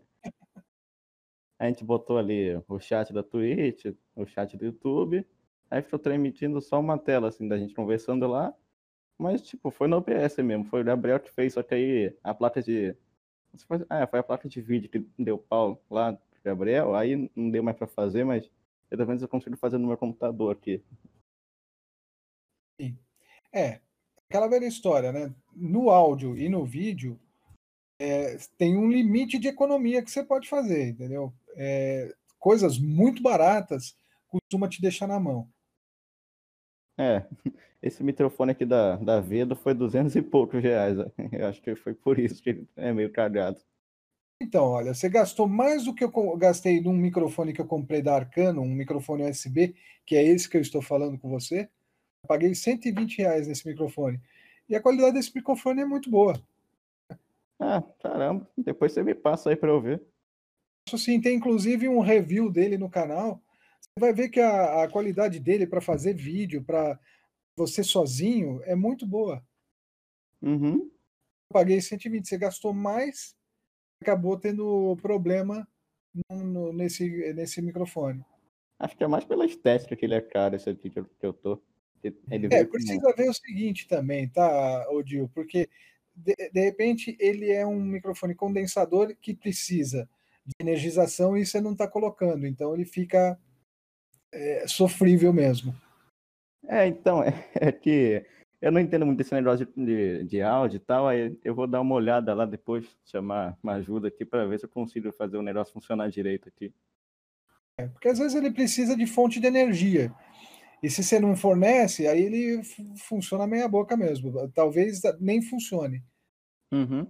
[1.59, 3.85] A gente botou ali o chat da Twitch,
[4.15, 5.25] o chat do YouTube,
[5.69, 8.53] aí ficou transmitindo só uma tela, assim, da gente conversando lá.
[9.17, 12.33] Mas, tipo, foi no OBS mesmo, foi o Gabriel que fez, só que aí a
[12.33, 12.95] placa de.
[13.89, 17.77] Ah, foi a placa de vídeo que deu pau lá, Gabriel, aí não deu mais
[17.77, 18.49] para fazer, mas
[18.89, 20.83] pelo menos eu consigo fazer no meu computador aqui.
[22.79, 22.97] Sim.
[23.51, 23.79] É,
[24.29, 25.33] aquela velha história, né?
[25.55, 27.19] No áudio e no vídeo,
[27.99, 31.33] é, tem um limite de economia que você pode fazer, entendeu?
[31.55, 33.95] É, coisas muito baratas
[34.27, 35.47] costuma te deixar na mão.
[36.97, 37.25] É,
[37.81, 40.97] esse microfone aqui da, da Vedo foi duzentos e poucos reais.
[41.31, 43.59] Eu acho que foi por isso que ele é meio cagado.
[44.43, 48.13] Então, olha, você gastou mais do que eu gastei num microfone que eu comprei da
[48.13, 49.73] Arcano, um microfone USB,
[50.05, 51.61] que é esse que eu estou falando com você.
[51.61, 54.19] Eu paguei 120 reais nesse microfone.
[54.67, 56.45] E a qualidade desse microfone é muito boa.
[57.57, 58.45] Ah, caramba.
[58.57, 60.01] Depois você me passa aí para eu ver.
[60.89, 63.41] Isso sim, tem inclusive um review dele no canal.
[63.79, 66.99] Você vai ver que a, a qualidade dele para fazer vídeo, para
[67.55, 69.41] você sozinho, é muito boa.
[70.41, 70.79] Uhum.
[70.79, 70.91] Eu
[71.53, 73.37] paguei 120, você gastou mais,
[74.03, 75.67] acabou tendo problema
[76.29, 78.23] no, nesse, nesse microfone.
[78.77, 81.25] Acho que é mais pela estética que ele é caro, esse aqui que eu, que
[81.25, 81.61] eu tô.
[82.29, 85.29] Ele é, precisa ver o seguinte também, tá, Odil?
[85.33, 85.69] Porque
[86.13, 90.07] de, de, repente ele é um microfone condensador que precisa
[90.45, 93.39] de energização e você não está colocando, então ele fica
[94.33, 95.73] é, sofrível mesmo.
[96.67, 98.25] É, então, é, é, que
[98.63, 101.67] eu não entendo muito desse negócio de, de, de, áudio e tal, aí eu vou
[101.67, 105.35] dar uma olhada lá depois, chamar uma ajuda aqui para ver se eu consigo fazer
[105.35, 106.73] o negócio funcionar direito aqui.
[107.77, 110.13] É, porque às vezes ele precisa de fonte de energia.
[110.81, 112.61] E se você não fornece, aí ele
[112.95, 114.31] funciona meia boca mesmo.
[114.53, 116.01] Talvez nem funcione.
[116.71, 117.05] Uhum.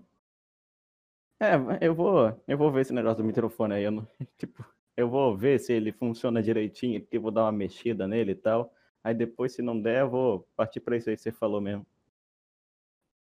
[1.39, 3.83] É, eu vou, eu vou ver esse negócio do microfone aí.
[3.83, 4.07] Eu, não,
[4.39, 4.65] tipo,
[4.97, 8.35] eu vou ver se ele funciona direitinho, que eu vou dar uma mexida nele e
[8.35, 8.73] tal.
[9.03, 11.85] Aí depois, se não der, eu vou partir para isso aí que você falou mesmo.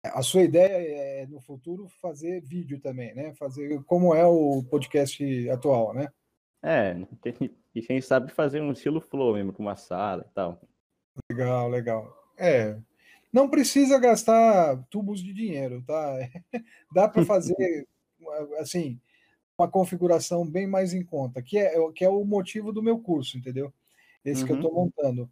[0.04, 3.34] A sua ideia é, no futuro, fazer vídeo também, né?
[3.34, 6.08] Fazer como é o podcast atual, né?
[6.62, 6.96] É,
[7.74, 10.60] e quem sabe fazer um estilo flow mesmo, com uma sala e tal.
[11.30, 12.32] Legal, legal.
[12.36, 12.78] É,
[13.32, 16.16] não precisa gastar tubos de dinheiro, tá?
[16.92, 17.86] Dá para fazer,
[18.58, 18.98] assim,
[19.58, 23.36] uma configuração bem mais em conta, que é, que é o motivo do meu curso,
[23.38, 23.72] entendeu?
[24.24, 24.46] Esse uhum.
[24.46, 24.84] que eu estou uhum.
[24.84, 25.30] montando.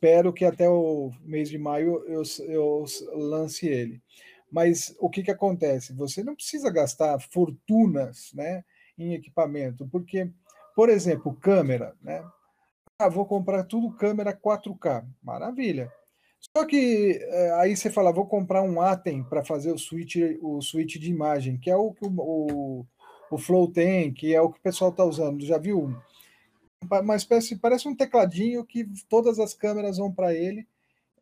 [0.00, 2.84] Espero que até o mês de maio eu, eu
[3.14, 4.00] lance ele.
[4.50, 5.92] Mas o que, que acontece?
[5.92, 8.64] Você não precisa gastar fortunas né,
[8.96, 10.30] em equipamento, porque
[10.78, 12.24] por exemplo, câmera, né?
[13.00, 15.04] Ah, vou comprar tudo câmera 4K.
[15.20, 15.92] Maravilha.
[16.56, 20.62] Só que é, aí você fala, vou comprar um Atem para fazer o switch, o
[20.62, 22.86] switch de imagem, que é o que o, o,
[23.28, 25.44] o Flow tem, que é o que o pessoal está usando.
[25.44, 25.96] Já viu?
[26.82, 30.66] Uma espécie, parece um tecladinho que todas as câmeras vão para ele.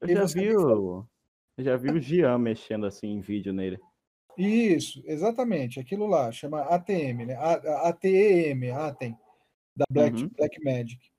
[0.01, 1.05] Eu já vi o,
[1.59, 3.79] já vi o Gian mexendo assim em vídeo nele.
[4.37, 7.37] Isso, exatamente, aquilo lá, chama ATM, né?
[7.37, 9.19] ATEM, Atem
[9.75, 10.31] da Black, uhum.
[10.37, 11.11] Black Magic.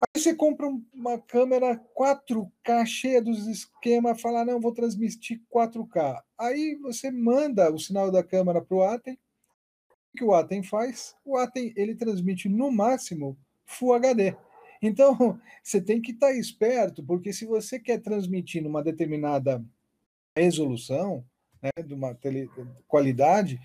[0.00, 6.20] Aí você compra uma câmera 4K cheia dos esquemas, fala, não, vou transmitir 4K.
[6.36, 9.16] Aí você manda o sinal da câmera para o Atem.
[10.14, 11.16] O que o Atem faz?
[11.24, 14.36] O Atem ele transmite no máximo Full HD.
[14.80, 15.16] Então
[15.62, 19.64] você tem que estar tá esperto, porque se você quer transmitir numa determinada
[20.36, 21.24] resolução,
[21.62, 22.50] né, de uma tele,
[22.86, 23.60] qualidade,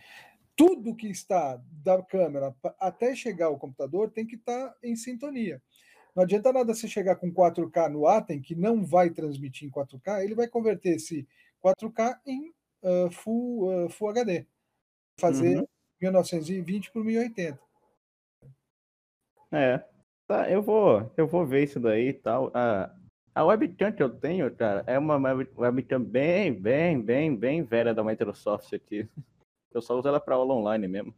[0.55, 5.61] tudo que está da câmera até chegar ao computador tem que estar tá em sintonia.
[6.15, 10.23] Não adianta nada você chegar com 4K no Atem, que não vai transmitir em 4K,
[10.23, 11.27] ele vai converter esse
[11.63, 12.49] 4K em
[12.81, 14.47] uh, full, uh, full HD.
[15.19, 15.67] Fazer uhum.
[16.01, 17.59] 1920 por 1080.
[19.51, 19.83] É.
[20.27, 22.51] Tá, eu vou, eu vou ver isso daí e tal.
[22.53, 22.93] A,
[23.33, 25.17] a webcam que eu tenho, cara, é uma
[25.57, 29.07] webcam bem, bem, bem, bem velha da Microsoft aqui.
[29.73, 31.15] eu só uso ela para aula online mesmo.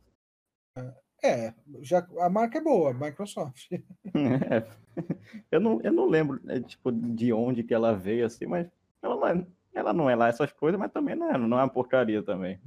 [1.24, 3.72] É, já, a marca é boa, Microsoft.
[3.72, 3.80] É,
[5.52, 8.68] eu, não, eu não lembro é, tipo, de onde que ela veio, assim, mas
[9.02, 11.63] ela não, é, ela não é lá essas coisas, mas também não é, não é
[11.63, 12.60] uma porcaria também.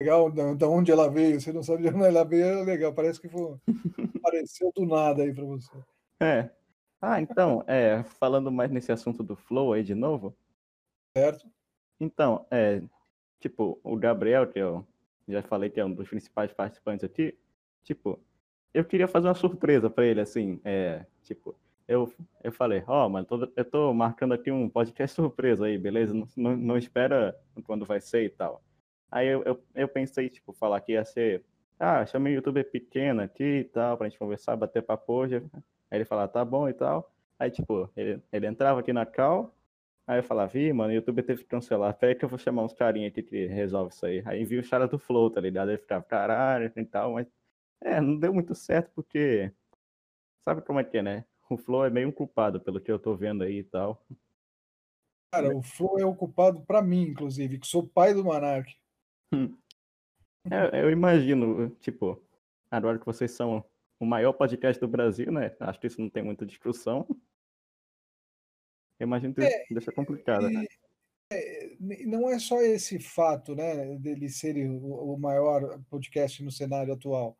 [0.00, 3.20] Legal, de onde ela veio, você não sabe de onde ela veio, é legal, parece
[3.20, 3.58] que foi,
[4.16, 5.70] apareceu do nada aí para você.
[6.18, 6.48] É.
[7.02, 10.34] Ah, então, é, falando mais nesse assunto do Flow aí de novo.
[11.14, 11.46] Certo.
[11.98, 12.82] Então, é,
[13.40, 14.86] tipo, o Gabriel, que eu
[15.28, 17.36] já falei que é um dos principais participantes aqui,
[17.82, 18.18] tipo,
[18.72, 21.54] eu queria fazer uma surpresa para ele, assim, é, tipo,
[21.86, 22.10] eu,
[22.42, 26.14] eu falei, ó, oh, mano, tô, eu tô marcando aqui um podcast surpresa aí, beleza?
[26.14, 28.62] Não, não, não espera quando vai ser e tal.
[29.10, 31.44] Aí eu, eu, eu, pensei, tipo, falar que ia ser,
[31.78, 35.36] ah, chamei o youtuber pequeno aqui e tal, pra gente conversar, bater papo hoje.
[35.90, 37.12] Aí ele falava, tá bom e tal.
[37.38, 39.54] Aí, tipo, ele, ele entrava aqui na cal,
[40.06, 42.64] aí eu falava, vi, mano, o YouTube teve que cancelar, até que eu vou chamar
[42.64, 44.22] uns carinhas aqui que resolve isso aí.
[44.26, 45.70] Aí envia o cara do Flow, tá ligado?
[45.70, 47.26] Ele ficava, caralho, e tal, mas,
[47.80, 49.50] é, não deu muito certo porque,
[50.42, 51.24] sabe como é que é, né?
[51.48, 54.00] O Flow é meio culpado pelo que eu tô vendo aí e tal.
[55.32, 58.79] Cara, o Flow é o culpado pra mim, inclusive, que sou pai do Monark.
[59.32, 59.56] Hum.
[60.50, 62.22] É, eu imagino, tipo,
[62.70, 63.64] agora que vocês são
[63.98, 65.54] o maior podcast do Brasil, né?
[65.60, 67.06] Acho que isso não tem muita discussão.
[68.98, 70.48] Eu imagino que é, deixa complicado.
[70.48, 70.64] Né?
[71.32, 76.92] É, não é só esse fato, né, dele ser o, o maior podcast no cenário
[76.92, 77.36] atual.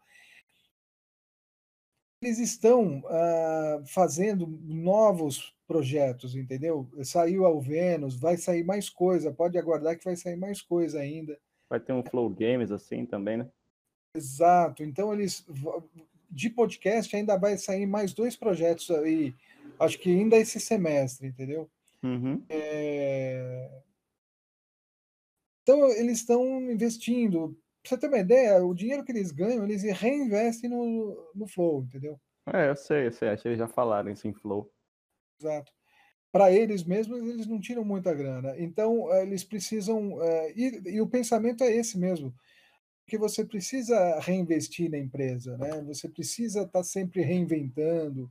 [2.23, 6.91] Eles estão uh, fazendo novos projetos, entendeu?
[7.03, 11.39] Saiu ao Vênus, vai sair mais coisa, pode aguardar que vai sair mais coisa ainda.
[11.71, 13.49] Vai ter um Flow Games assim também, né?
[14.17, 14.83] Exato.
[14.83, 15.47] Então eles
[16.29, 19.35] de podcast ainda vai sair mais dois projetos aí,
[19.79, 21.71] acho que ainda esse semestre, entendeu?
[22.03, 22.45] Uhum.
[22.49, 23.83] É...
[25.63, 27.57] Então eles estão investindo.
[27.83, 31.83] Pra você ter uma ideia, o dinheiro que eles ganham, eles reinvestem no, no Flow,
[31.83, 32.21] entendeu?
[32.53, 34.71] É, eu sei, eu sei, acho que eles já falaram isso em Flow.
[35.41, 35.73] Exato.
[36.33, 38.55] Para eles mesmos, eles não tiram muita grana.
[38.57, 40.19] Então, eles precisam.
[40.55, 42.33] E, e o pensamento é esse mesmo
[43.11, 45.83] porque você precisa reinvestir na empresa, né?
[45.83, 48.31] Você precisa estar tá sempre reinventando.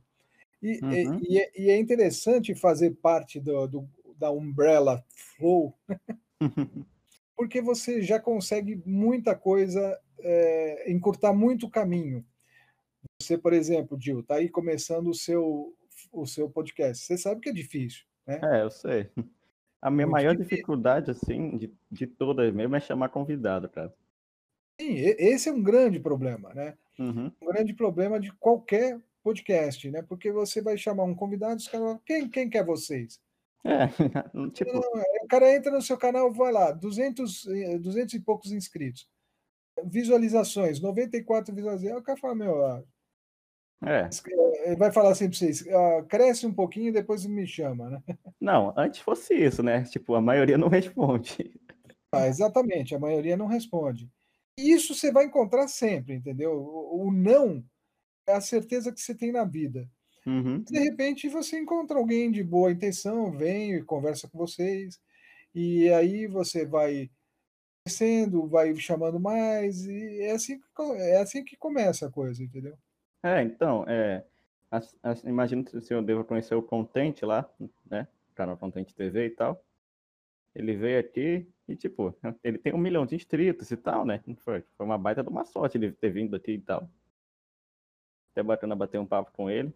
[0.62, 1.20] E, uhum.
[1.22, 5.74] e, é, e, é, interessante fazer parte do, do da Umbrella Flow,
[7.36, 12.24] porque você já consegue muita coisa, é, encurtar muito caminho.
[13.20, 15.74] Você, por exemplo, Gil, está aí começando o seu,
[16.12, 17.04] o seu podcast.
[17.04, 18.40] Você sabe que é difícil, né?
[18.42, 19.10] É, eu sei.
[19.80, 20.56] A minha muito maior difícil.
[20.56, 23.94] dificuldade, assim, de, de todas mesmo, é chamar convidado, cara.
[24.80, 26.76] Sim, esse é um grande problema, né?
[26.98, 27.30] Uhum.
[27.40, 30.02] Um grande problema de qualquer podcast, né?
[30.02, 33.20] Porque você vai chamar um convidado, os caras quem, quem quer vocês?
[33.64, 33.86] É,
[34.52, 34.72] tipo...
[34.72, 34.80] Não,
[35.22, 37.44] o cara entra no seu canal, vai lá, 200,
[37.80, 39.08] 200 e poucos inscritos.
[39.84, 42.00] Visualizações, 94 visualizações.
[42.00, 42.84] O cara fala, meu,
[43.84, 44.08] é.
[44.64, 45.64] Ele vai falar assim para vocês,
[46.08, 48.02] cresce um pouquinho e depois me chama, né?
[48.40, 49.84] Não, antes fosse isso, né?
[49.84, 51.58] Tipo, a maioria não responde.
[52.12, 54.10] Ah, exatamente, a maioria não responde.
[54.58, 56.52] Isso você vai encontrar sempre, entendeu?
[56.52, 57.64] O, não
[58.26, 59.88] é a certeza que você tem na vida.
[60.26, 60.62] Uhum.
[60.62, 65.00] De repente você encontra alguém de boa intenção, vem e conversa com vocês,
[65.54, 67.10] e aí você vai
[67.82, 70.60] crescendo, vai chamando mais, e é assim,
[70.98, 72.76] é assim que começa a coisa, entendeu?
[73.22, 74.24] É, então, é,
[75.24, 77.48] imagino que o senhor deva conhecer o Content lá,
[77.84, 78.08] né?
[78.34, 79.62] Canal Content TV e tal.
[80.54, 84.22] Ele veio aqui e, tipo, ele tem um milhão de inscritos e tal, né?
[84.38, 86.90] Foi, foi uma baita de uma sorte ele ter vindo aqui e tal.
[88.32, 89.72] Até bacana bater um papo com ele.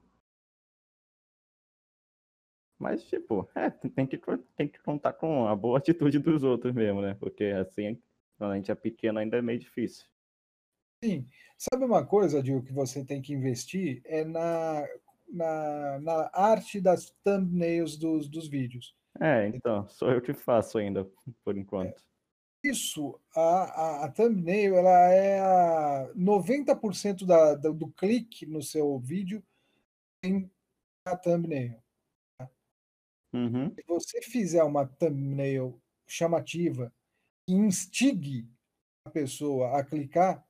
[2.79, 4.19] Mas, tipo, é, tem que,
[4.57, 7.15] tem que contar com a boa atitude dos outros mesmo, né?
[7.15, 8.01] Porque, assim,
[8.39, 10.07] quando a gente é pequeno ainda é meio difícil.
[11.05, 11.27] Sim.
[11.59, 14.01] Sabe uma coisa, Dil, que você tem que investir?
[14.07, 14.87] É na,
[15.29, 18.97] na, na arte das thumbnails dos, dos vídeos.
[19.21, 21.09] É, então, sou eu que faço ainda,
[21.45, 22.03] por enquanto.
[22.65, 28.99] Isso, a, a, a thumbnail, ela é a 90% da, da, do clique no seu
[28.99, 29.45] vídeo
[30.23, 30.51] em
[31.05, 31.79] a thumbnail.
[32.39, 32.51] Tá?
[33.35, 33.75] Uhum.
[33.75, 36.91] Se você fizer uma thumbnail chamativa
[37.47, 38.49] que instigue
[39.05, 40.43] a pessoa a clicar,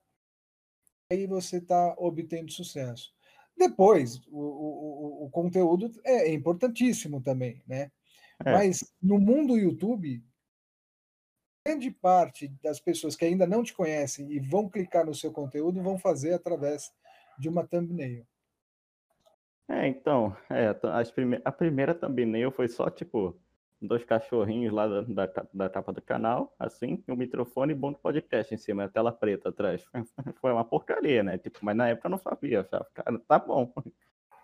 [1.14, 3.12] aí você está obtendo sucesso.
[3.56, 7.90] Depois, o, o, o conteúdo é importantíssimo também, né?
[8.44, 8.52] É.
[8.52, 10.22] Mas no mundo YouTube,
[11.64, 15.82] grande parte das pessoas que ainda não te conhecem e vão clicar no seu conteúdo
[15.82, 16.92] vão fazer através
[17.38, 18.26] de uma thumbnail.
[19.68, 20.76] É, então, é,
[21.42, 23.40] a primeira thumbnail foi só, tipo,
[23.86, 27.98] dois cachorrinhos lá da, da, da do canal, assim, e um microfone e bom do
[27.98, 29.84] podcast em cima, a tela preta atrás.
[30.40, 31.38] Foi uma porcaria, né?
[31.38, 33.72] Tipo, mas na época eu não sabia, achava, cara, tá bom.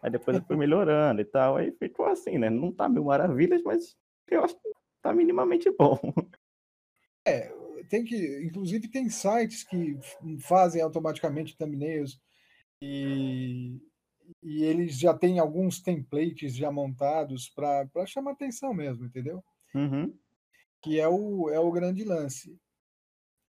[0.03, 2.49] Aí depois eu fui melhorando e tal, aí ficou assim, né?
[2.49, 3.99] Não tá mil maravilhas, mas
[4.31, 4.73] eu acho que
[5.03, 5.99] tá minimamente bom.
[7.27, 7.53] É,
[7.91, 9.99] tem que, inclusive tem sites que
[10.41, 12.19] fazem automaticamente thumbnails
[12.81, 13.79] e,
[14.43, 19.43] e eles já têm alguns templates já montados para chamar atenção mesmo, entendeu?
[19.75, 20.17] Uhum.
[20.83, 22.59] Que é o, é o grande lance.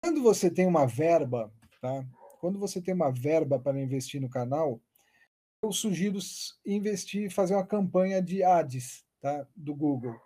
[0.03, 2.05] Quando você tem uma verba, tá?
[2.41, 4.81] Quando você tem uma verba para investir no canal,
[5.63, 6.19] eu sugiro
[6.65, 9.47] investir, fazer uma campanha de ads, tá?
[9.55, 10.19] Do Google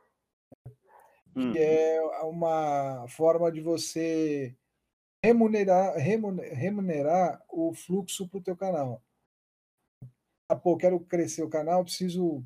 [1.36, 1.52] Hum.
[1.52, 4.56] que é uma forma de você
[5.22, 9.02] remunerar, remunerar o fluxo para o teu canal.
[10.48, 12.44] Ah, pô, quero crescer o canal, preciso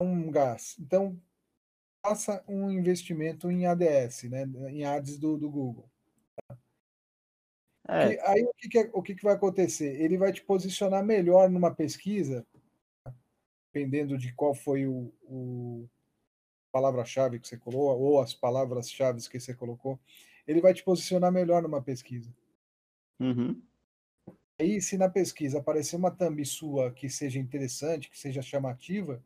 [0.00, 0.76] um gás.
[0.78, 1.20] Então,
[2.04, 5.88] faça um investimento em ADS, né, em ads do, do Google.
[7.88, 8.14] É.
[8.14, 10.00] E aí o, que, que, é, o que, que vai acontecer?
[10.00, 12.46] Ele vai te posicionar melhor numa pesquisa,
[13.72, 15.88] dependendo de qual foi o, o
[16.72, 19.98] palavra-chave que você colocou, ou as palavras-chave que você colocou,
[20.46, 22.34] ele vai te posicionar melhor numa pesquisa.
[23.20, 23.62] Uhum.
[24.58, 29.22] Aí, se na pesquisa aparecer uma thumb sua que seja interessante, que seja chamativa,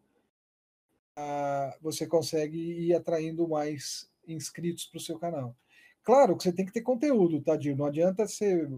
[1.16, 5.56] ah, você consegue ir atraindo mais inscritos para o seu canal.
[6.02, 7.76] Claro que você tem que ter conteúdo, Tadir.
[7.76, 8.68] Não adianta você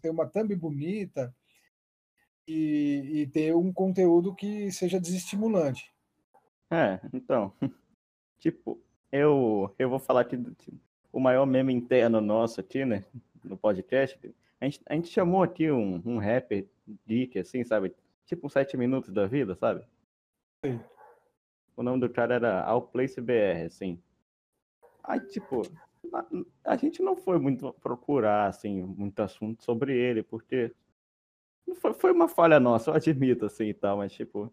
[0.00, 1.34] ter uma thumb bonita
[2.48, 5.92] e, e ter um conteúdo que seja desestimulante.
[6.70, 7.52] É, então.
[8.38, 8.80] Tipo,
[9.12, 10.56] eu, eu vou falar aqui do
[11.12, 13.04] o maior meme interno nosso aqui, né?
[13.44, 14.18] No podcast.
[14.60, 16.68] A gente, a gente chamou aqui um, um rapper
[17.06, 17.94] geek, assim, sabe?
[18.26, 19.84] Tipo uns sete minutos da vida, sabe?
[20.64, 20.80] Sim.
[21.76, 23.98] O nome do cara era Outplace BR, assim.
[25.02, 25.62] Aí, tipo,
[26.12, 26.26] a,
[26.72, 30.74] a, gente não foi muito procurar, assim, muito assunto sobre ele, porque
[31.76, 34.52] foi, foi uma falha nossa, eu admito, assim, e tal, mas, tipo,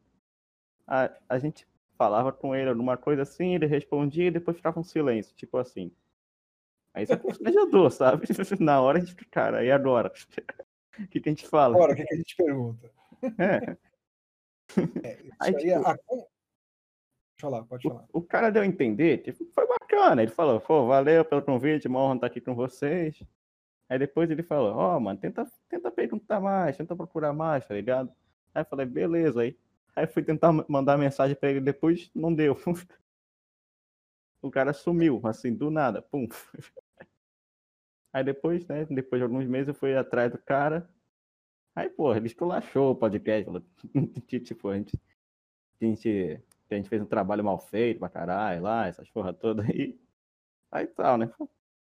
[0.87, 4.83] a, a gente falava com ele alguma coisa assim, ele respondia e depois ficava um
[4.83, 5.91] silêncio, tipo assim.
[6.97, 8.25] Aí isso é ajudou, sabe?
[8.59, 10.11] Na hora a gente, cara, e agora?
[10.11, 10.11] O
[11.09, 11.75] que, que a gente fala?
[11.75, 12.91] Agora, o que, que a gente pergunta?
[13.37, 13.77] É.
[15.03, 15.97] é aí, aí tipo, a...
[15.97, 16.27] Pode
[17.39, 18.05] falar, pode falar.
[18.11, 20.23] O, o, cara deu a entender, tipo, foi bacana.
[20.23, 23.21] Ele falou, pô, valeu pelo convite, uma honra estar aqui com vocês.
[23.87, 27.75] Aí depois ele falou, ó, oh, mano, tenta, tenta perguntar mais, tenta procurar mais, tá
[27.75, 28.11] ligado?
[28.55, 29.55] Aí eu falei, beleza, aí
[29.97, 32.55] Aí fui tentar mandar mensagem para ele depois, não deu.
[34.39, 36.03] O cara sumiu, assim, do nada.
[36.03, 36.27] Pum.
[38.17, 38.83] Aí depois, né?
[38.89, 40.89] Depois de alguns meses eu fui atrás do cara.
[41.75, 43.47] Aí, pô, ele esculachou o podcast.
[44.43, 44.99] tipo, a gente,
[45.79, 46.41] a gente.
[46.69, 49.99] A gente fez um trabalho mal feito pra caralho lá, essas porra toda aí.
[50.71, 51.31] Aí tal, né?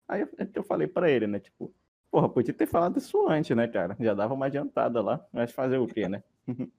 [0.06, 0.24] Aí
[0.54, 1.40] eu falei pra ele, né?
[1.40, 1.74] Tipo,
[2.12, 3.96] porra, podia ter falado isso antes, né, cara?
[3.98, 5.26] Já dava uma adiantada lá.
[5.32, 6.22] Mas fazer o quê, né?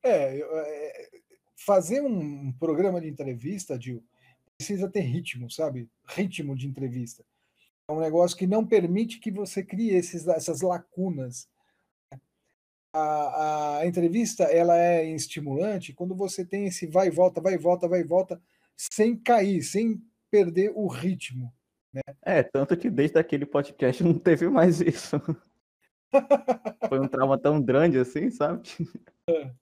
[0.00, 1.08] É, é,
[1.56, 4.04] fazer um programa de entrevista, Gil,
[4.56, 5.90] precisa ter ritmo, sabe?
[6.06, 7.24] Ritmo de entrevista.
[7.88, 11.48] É um negócio que não permite que você crie esses, essas lacunas.
[12.92, 17.58] A, a entrevista ela é estimulante quando você tem esse vai e volta, vai e
[17.58, 18.40] volta, vai e volta,
[18.76, 21.52] sem cair, sem perder o ritmo.
[21.92, 22.02] Né?
[22.22, 25.16] É, tanto que desde aquele podcast não teve mais isso.
[26.88, 28.68] Foi um trauma tão grande assim, sabe?
[29.28, 29.52] É.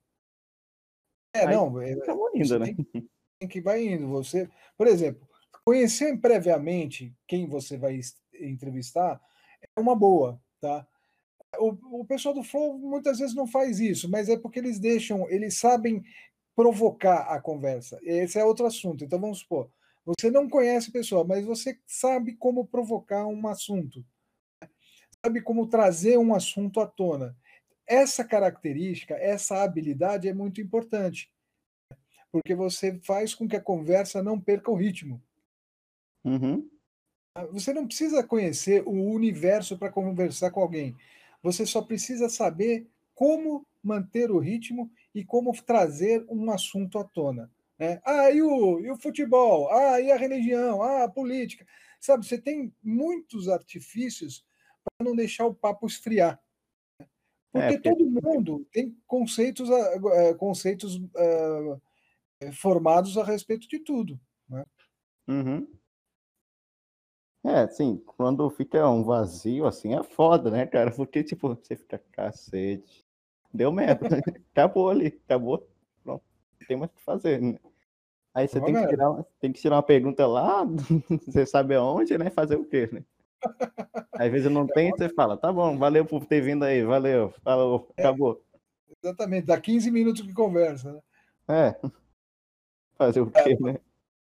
[1.35, 1.91] É, Aí, não, é,
[2.33, 2.65] indo, né?
[2.65, 3.09] Tem,
[3.39, 4.07] tem, que vai indo.
[4.07, 5.27] Você, por exemplo,
[5.67, 7.99] conhecer previamente quem você vai
[8.39, 9.19] entrevistar
[9.75, 10.87] é uma boa, tá?
[11.59, 15.29] O, o pessoal do Flow muitas vezes não faz isso, mas é porque eles deixam,
[15.29, 16.05] eles sabem
[16.55, 17.99] provocar a conversa.
[18.01, 19.03] Esse é outro assunto.
[19.03, 19.69] Então vamos supor,
[20.05, 24.05] você não conhece a pessoa, mas você sabe como provocar um assunto,
[25.21, 27.35] sabe como trazer um assunto à tona.
[27.85, 31.29] Essa característica, essa habilidade é muito importante,
[32.31, 35.21] porque você faz com que a conversa não perca o ritmo.
[36.27, 36.69] Uhum.
[37.51, 40.95] Você não precisa conhecer o universo para conversar com alguém.
[41.41, 47.51] Você só precisa saber como manter o ritmo e como trazer um assunto à tona.
[47.79, 48.01] Né?
[48.03, 49.71] Ah, e o, e o futebol?
[49.71, 50.81] Ah, e a religião?
[50.81, 51.65] Ah, a política?
[51.99, 54.45] Sabe, você tem muitos artifícios
[54.83, 56.41] para não deixar o papo esfriar.
[57.51, 57.89] Porque, é, porque...
[57.89, 61.81] todo mundo tem conceitos, uh, conceitos uh,
[62.53, 64.19] formados a respeito de tudo.
[64.49, 64.63] Né?
[65.27, 65.67] Uhum.
[67.47, 70.91] É, sim, quando fica um vazio assim é foda, né, cara?
[70.91, 73.05] Porque, tipo, você fica cacete.
[73.53, 74.05] Deu merda.
[74.51, 75.65] acabou ali, acabou.
[76.03, 76.23] Pronto,
[76.59, 77.57] não tem mais o que fazer, né?
[78.33, 80.65] Aí você tem que, tirar, tem que tirar uma pergunta lá,
[81.25, 82.29] você sabe aonde, né?
[82.29, 83.01] Fazer o quê, né?
[84.13, 87.89] Às vezes não tem, você fala, tá bom, valeu por ter vindo aí, valeu, falou,
[87.95, 88.43] é, acabou.
[89.01, 91.01] Exatamente, dá 15 minutos de conversa, né?
[91.47, 91.89] É.
[92.97, 93.79] Fazer o quê, é, né?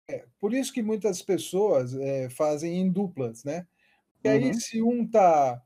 [0.07, 3.67] É, por isso que muitas pessoas é, fazem em duplas, né?
[4.23, 4.53] E aí, uhum.
[4.53, 5.61] se um tá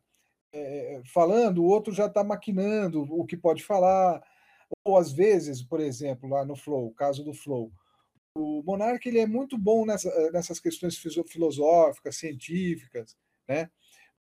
[0.53, 4.21] é, falando, o outro já está maquinando o que pode falar.
[4.85, 7.71] Ou às vezes, por exemplo, lá no Flow, o caso do Flow,
[8.35, 13.17] o Monark ele é muito bom nessa, nessas questões filosóficas, científicas,
[13.47, 13.69] né?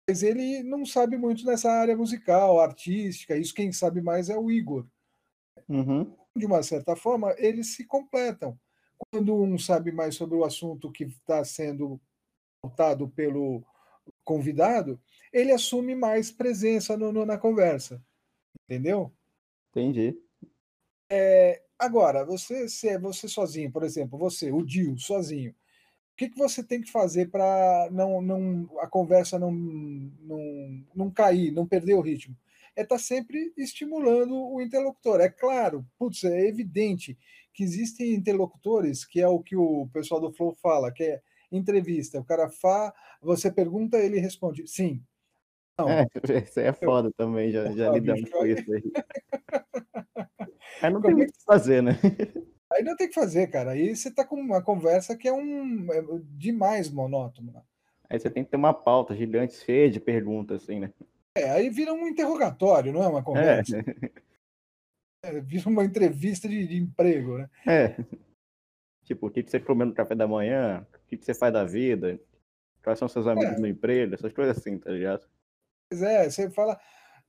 [0.07, 3.37] Mas ele não sabe muito nessa área musical, artística.
[3.37, 4.87] Isso quem sabe mais é o Igor.
[5.67, 6.15] Uhum.
[6.37, 8.59] De uma certa forma, eles se completam.
[8.97, 12.01] Quando um sabe mais sobre o assunto que está sendo
[12.63, 13.63] pautado pelo
[14.25, 15.01] convidado,
[15.33, 18.03] ele assume mais presença no, no, na conversa.
[18.65, 19.13] Entendeu?
[19.71, 20.17] Entendi.
[21.11, 26.29] É, agora, você, se é você sozinho, por exemplo, você, o Dil, sozinho, o que,
[26.29, 31.67] que você tem que fazer para não, não, a conversa não, não, não cair, não
[31.67, 32.37] perder o ritmo?
[32.77, 35.21] É estar tá sempre estimulando o interlocutor.
[35.21, 37.19] É claro, putz, é evidente
[37.55, 42.19] que existem interlocutores, que é o que o pessoal do Flow fala, que é entrevista.
[42.19, 42.93] O cara fala,
[43.23, 45.01] você pergunta, ele responde sim.
[45.79, 45.89] Não.
[45.89, 46.07] É,
[46.45, 48.83] isso aí é foda eu, também, já, já lidamos com isso aí.
[50.83, 51.93] aí não tem muito o que fazer, né?
[52.73, 53.71] Aí não tem que fazer, cara.
[53.71, 56.03] Aí você tá com uma conversa que é um é
[56.33, 57.53] demais monótono.
[57.53, 57.63] Né?
[58.11, 60.93] Aí você tem que ter uma pauta gigante, cheia de perguntas, assim, né?
[61.37, 63.79] É, aí vira um interrogatório, não é uma conversa.
[63.79, 64.11] É.
[65.25, 67.49] É, vira uma entrevista de, de, emprego, né?
[67.67, 67.97] É.
[69.05, 70.87] Tipo, o que você comeu no café da manhã?
[70.95, 72.21] O que você faz da vida?
[72.83, 73.59] Quais são seus amigos é.
[73.59, 74.15] no emprego?
[74.15, 75.27] Essas coisas assim, tá ligado?
[75.89, 76.79] Pois é, você fala,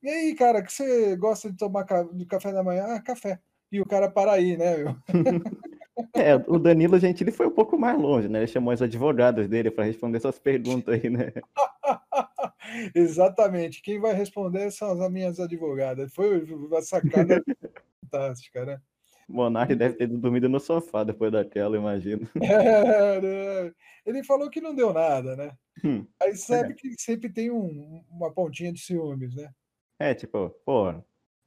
[0.02, 2.84] e aí, cara, que você gosta de tomar de café da manhã?
[2.88, 3.40] Ah, café.
[3.72, 4.96] E o cara para aí, né, meu?
[6.14, 8.40] É, o Danilo Gentili foi um pouco mais longe, né?
[8.40, 11.32] Ele chamou os advogados dele para responder essas perguntas aí, né?
[12.94, 13.80] Exatamente.
[13.82, 16.12] Quem vai responder são as minhas advogadas.
[16.14, 17.42] Foi uma sacada
[18.02, 18.80] fantástica, né?
[19.28, 22.28] Monark deve ter dormido no sofá depois daquela, imagino.
[22.42, 23.72] É, né?
[24.04, 25.52] Ele falou que não deu nada, né?
[25.84, 26.74] Hum, Aí sabe é.
[26.74, 29.50] que sempre tem um, uma pontinha de ciúmes, né?
[29.98, 30.94] É, tipo, pô,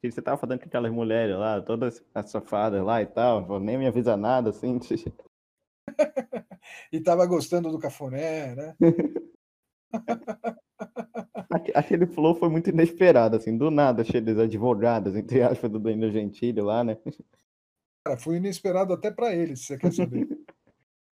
[0.02, 3.78] que você tava falando com aquelas mulheres lá, todas as sofadas lá e tal, nem
[3.78, 4.80] me avisa nada, assim.
[6.92, 8.76] e tava gostando do cafuné, né?
[11.74, 16.12] Aquele flow foi muito inesperado, assim, do nada, cheio de advogadas, entre aspas, do Danilo
[16.12, 16.98] Gentili lá, né?
[18.06, 20.28] Cara, foi inesperado até para eles, se você quer saber.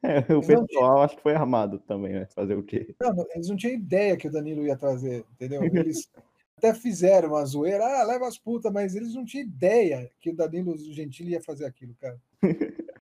[0.03, 2.27] É, o eles pessoal acho que foi armado também, né?
[2.27, 2.95] Fazer o quê?
[3.01, 5.63] Não, eles não tinham ideia que o Danilo ia trazer, entendeu?
[5.63, 6.07] Eles
[6.57, 10.35] até fizeram uma zoeira, ah, leva as putas, mas eles não tinham ideia que o
[10.35, 12.19] Danilo Gentili ia fazer aquilo, cara.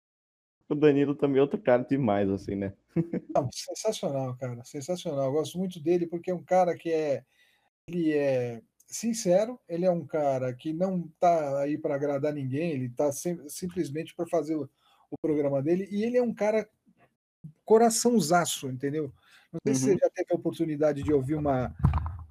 [0.68, 2.74] o Danilo também é outro cara demais, assim, né?
[3.34, 5.26] Não, sensacional, cara, sensacional.
[5.26, 7.24] Eu gosto muito dele porque é um cara que é.
[7.88, 12.90] Ele é sincero, ele é um cara que não tá aí para agradar ninguém, ele
[12.90, 14.70] tá sim, simplesmente para fazer o,
[15.12, 16.68] o, programa dele, e ele é um cara
[17.64, 19.12] coraçãozaço, entendeu?
[19.52, 19.76] Não sei uhum.
[19.76, 19.98] se você uhum.
[20.00, 21.76] já teve a oportunidade de ouvir uma,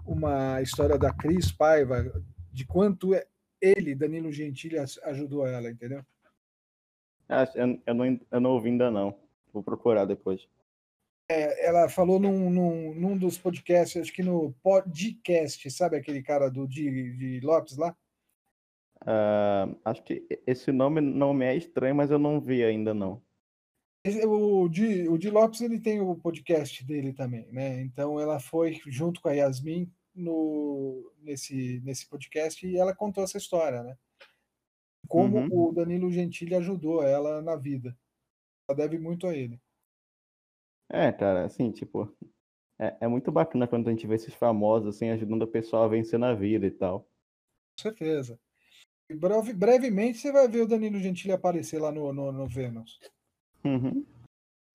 [0.05, 2.05] uma história da Cris Paiva,
[2.53, 3.27] de quanto é,
[3.61, 6.05] ele, Danilo Gentili, ajudou ela, entendeu?
[7.29, 9.19] Ah, eu, eu, não, eu não ouvi ainda não.
[9.53, 10.47] Vou procurar depois.
[11.29, 16.51] É, ela falou num, num, num, dos podcasts, acho que no podcast, sabe aquele cara
[16.51, 17.97] do de, de Lopes lá?
[19.03, 23.23] Uh, acho que esse nome não me é estranho, mas eu não vi ainda não.
[24.27, 27.81] O Di, o Di Lopes ele tem o podcast dele também, né?
[27.81, 33.39] Então ela foi junto com a Yasmin no, nesse, nesse podcast e ela contou essa
[33.39, 33.97] história, né?
[35.09, 35.69] Como uhum.
[35.69, 37.97] o Danilo Gentili ajudou ela na vida.
[38.69, 39.59] Ela deve muito a ele.
[40.91, 42.15] É, cara, assim, tipo,
[42.79, 45.89] é, é muito bacana quando a gente vê esses famosos, assim, ajudando a pessoa a
[45.89, 47.01] vencer na vida e tal.
[47.77, 48.39] Com certeza.
[49.13, 52.99] Breve, brevemente você vai ver o Danilo Gentili aparecer lá no, no, no Vênus.
[53.65, 54.05] Uhum.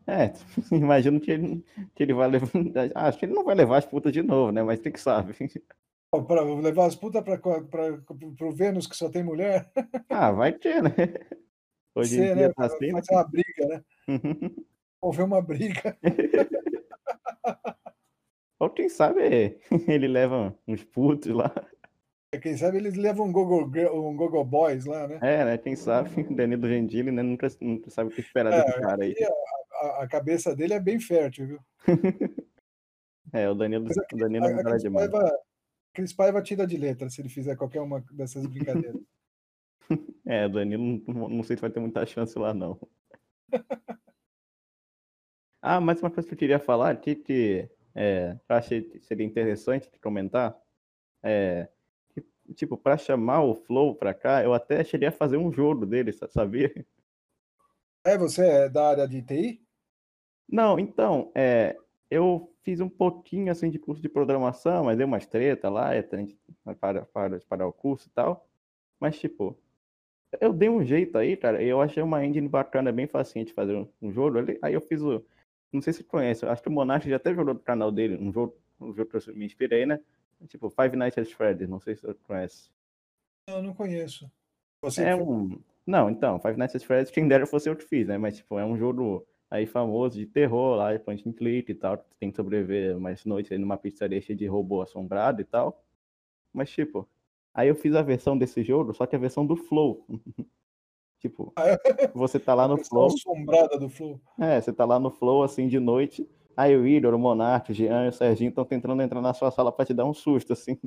[0.07, 0.33] É,
[0.71, 1.65] imagino que ele,
[1.95, 2.49] que ele vai levar.
[2.95, 4.63] Acho que ele não vai levar as putas de novo, né?
[4.63, 5.35] Mas tem que saber.
[6.27, 9.71] Para levar as putas para o Vênus que só tem mulher?
[10.09, 10.91] Ah, vai ter, né?
[11.95, 12.53] Hoje Ser, em dia né?
[12.53, 12.91] tá assim.
[12.91, 13.01] Né?
[13.11, 13.83] uma briga, né?
[14.07, 14.65] Uhum
[15.01, 15.97] houver uma briga.
[18.59, 21.53] Ou quem sabe ele leva uns putos lá.
[22.32, 25.19] É, quem sabe eles levam um Gogo, um Gogo Boys lá, né?
[25.21, 25.57] É, né?
[25.57, 27.23] Quem sabe, Danilo Gentili, né?
[27.23, 29.15] Nunca, nunca sabe o que esperar é, desse cara aí.
[29.73, 31.59] A, a, cabeça dele é bem fértil, viu?
[33.34, 35.09] é, o Danilo, o Danilo a, a, a demais.
[35.09, 35.39] Paiva,
[35.93, 39.01] Cris Paiva tira de letra se ele fizer qualquer uma dessas brincadeiras.
[40.25, 42.80] é, o Danilo não, não sei se vai ter muita chance lá, não.
[45.61, 49.91] Ah, mais uma coisa que eu queria falar, que é, eu achei que seria interessante
[49.91, 50.57] de comentar,
[51.23, 51.67] é,
[52.53, 56.11] tipo, para chamar o Flow para cá, eu até cheguei a fazer um jogo dele,
[56.11, 56.73] sabia?
[58.03, 59.61] É, você é da área de TI?
[60.47, 61.77] Não, então, é,
[62.09, 65.89] eu fiz um pouquinho assim de curso de programação, mas deu umas treta lá,
[66.79, 68.47] para, para, para o curso e tal.
[68.99, 69.57] Mas, tipo,
[70.39, 73.75] eu dei um jeito aí, cara, eu achei uma engine bacana, bem facinho de fazer
[74.01, 74.37] um, jogo.
[74.61, 75.23] Aí eu fiz o.
[75.71, 78.33] Não sei se conhece, acho que o Monarch já até jogou no canal dele, um
[78.33, 79.99] jogo, um jogo que eu me inspirei, né?
[80.47, 82.69] Tipo, Five Nights at Freddy's, não sei se você conhece.
[83.47, 84.31] Eu não conheço.
[84.81, 85.59] Você é um.
[85.85, 88.17] Não, então, Five Nights at Freddy's, quem dera fosse eu que fiz, né?
[88.17, 91.75] Mas, tipo, é um jogo aí famoso de terror lá, de point and click e
[91.75, 95.83] tal, tem que sobreviver mais noites aí numa pizzaria cheia de robô assombrado e tal.
[96.53, 97.09] Mas, tipo,
[97.53, 100.05] aí eu fiz a versão desse jogo, só que a versão do Flow.
[101.19, 102.07] tipo, ah, é?
[102.13, 103.07] você tá lá no Flow.
[103.07, 104.21] assombrada do Flow.
[104.39, 106.29] É, você tá lá no Flow, assim, de noite,
[106.60, 109.49] aí o Igor, o Monark, o Jean e o Serginho estão tentando entrar na sua
[109.49, 110.78] sala para te dar um susto, assim.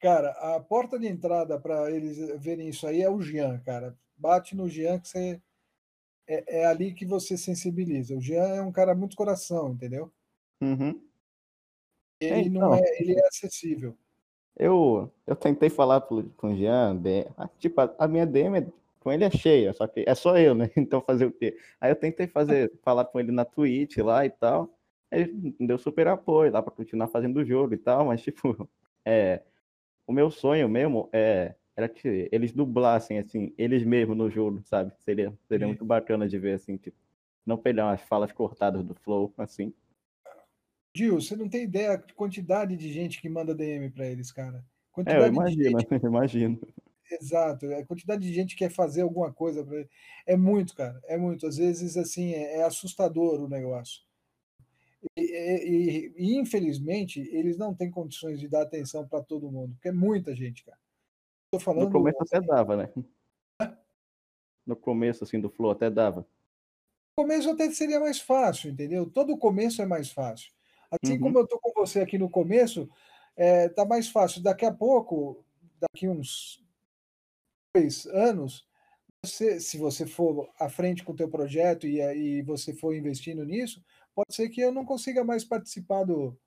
[0.00, 3.96] Cara, a porta de entrada para eles verem isso aí é o Jean, cara.
[4.16, 5.40] Bate no Jean que você
[6.26, 8.16] é, é, ali que você sensibiliza.
[8.16, 10.12] O Jean é um cara muito coração, entendeu?
[10.60, 11.00] Uhum.
[12.20, 13.96] Ele então, não é, ele é acessível.
[14.56, 17.00] Eu, eu tentei falar com o Jean,
[17.58, 18.66] tipo, a, minha DM
[19.04, 20.70] com ele é cheia, só que é só eu, né?
[20.76, 21.56] Então fazer o quê?
[21.78, 24.74] Aí eu tentei fazer, falar com ele na Twitch lá e tal.
[25.12, 28.68] Ele deu super apoio lá para continuar fazendo o jogo e tal, mas tipo,
[29.04, 29.42] é,
[30.06, 34.92] o meu sonho mesmo é era que eles dublassem, assim, eles mesmos no jogo, sabe?
[35.00, 36.96] Seria, seria muito bacana de ver, assim, tipo,
[37.44, 39.74] não pegar umas falas cortadas do Flow, assim.
[40.96, 44.64] Gil, você não tem ideia da quantidade de gente que manda DM para eles, cara.
[44.92, 45.88] Quantidade é, eu imagino, gente...
[46.06, 46.60] imagino.
[47.10, 49.66] Exato, a quantidade de gente que quer fazer alguma coisa
[50.26, 51.46] é muito, cara, é muito.
[51.46, 54.02] Às vezes, assim, é, é assustador o negócio.
[55.16, 59.88] E, e, e, infelizmente, eles não têm condições de dar atenção para todo mundo, porque
[59.88, 60.78] é muita gente, cara.
[61.50, 62.90] Tô falando, no começo até dava, né?
[64.66, 66.26] No começo, assim, do Flow até dava.
[67.16, 69.08] No começo até seria mais fácil, entendeu?
[69.10, 70.50] Todo começo é mais fácil.
[70.90, 71.20] Assim uhum.
[71.20, 72.88] como eu tô com você aqui no começo,
[73.36, 74.42] é, tá mais fácil.
[74.42, 75.44] Daqui a pouco,
[75.78, 76.63] daqui uns
[78.12, 78.66] anos,
[79.24, 83.44] você, se você for à frente com o teu projeto e, e você for investindo
[83.44, 83.82] nisso,
[84.14, 86.38] pode ser que eu não consiga mais participar do,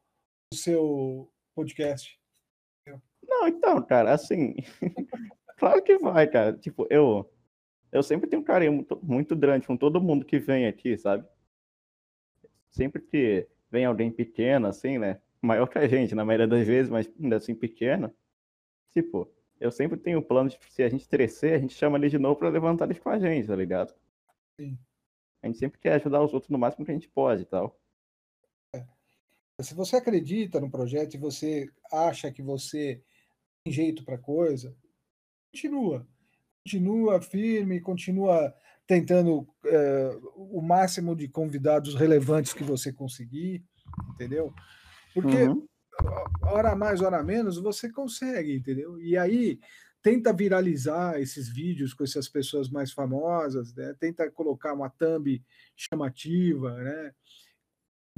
[0.51, 2.17] do seu podcast.
[3.27, 4.55] Não, então, cara, assim,
[5.57, 6.57] claro que vai, cara.
[6.57, 7.29] Tipo, eu,
[7.91, 11.27] eu sempre tenho um carinho muito, muito grande com todo mundo que vem aqui, sabe?
[12.69, 15.19] Sempre que vem alguém pequeno, assim, né?
[15.41, 18.13] Maior que a gente, na maioria das vezes, mas ainda assim pequeno.
[18.91, 19.29] Tipo,
[19.59, 22.17] eu sempre tenho o plano de se a gente crescer, a gente chama eles de
[22.17, 23.93] novo para levantar eles com a gente, tá ligado?
[24.59, 24.77] Sim.
[25.41, 27.79] A gente sempre quer ajudar os outros no máximo que a gente pode e tal.
[28.75, 28.85] É.
[29.61, 33.03] Se você acredita no projeto e você acha que você
[33.67, 34.75] jeito para coisa,
[35.51, 36.07] continua.
[36.65, 38.53] Continua firme, continua
[38.85, 43.63] tentando é, o máximo de convidados relevantes que você conseguir,
[44.09, 44.53] entendeu?
[45.13, 45.67] Porque uhum.
[46.43, 48.99] Hora mais, hora menos, você consegue, entendeu?
[48.99, 49.59] E aí
[50.01, 53.93] tenta viralizar esses vídeos com essas pessoas mais famosas, né?
[53.99, 55.43] tenta colocar uma thumb
[55.75, 57.11] chamativa, né?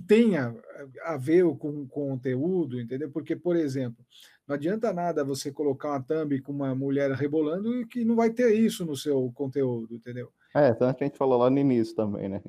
[0.07, 0.55] tenha
[1.03, 3.09] a ver com, com conteúdo, entendeu?
[3.11, 4.05] Porque, por exemplo,
[4.47, 8.29] não adianta nada você colocar uma thumb com uma mulher rebolando e que não vai
[8.29, 10.31] ter isso no seu conteúdo, entendeu?
[10.55, 12.41] É, tanto que a gente falou lá no início também, né?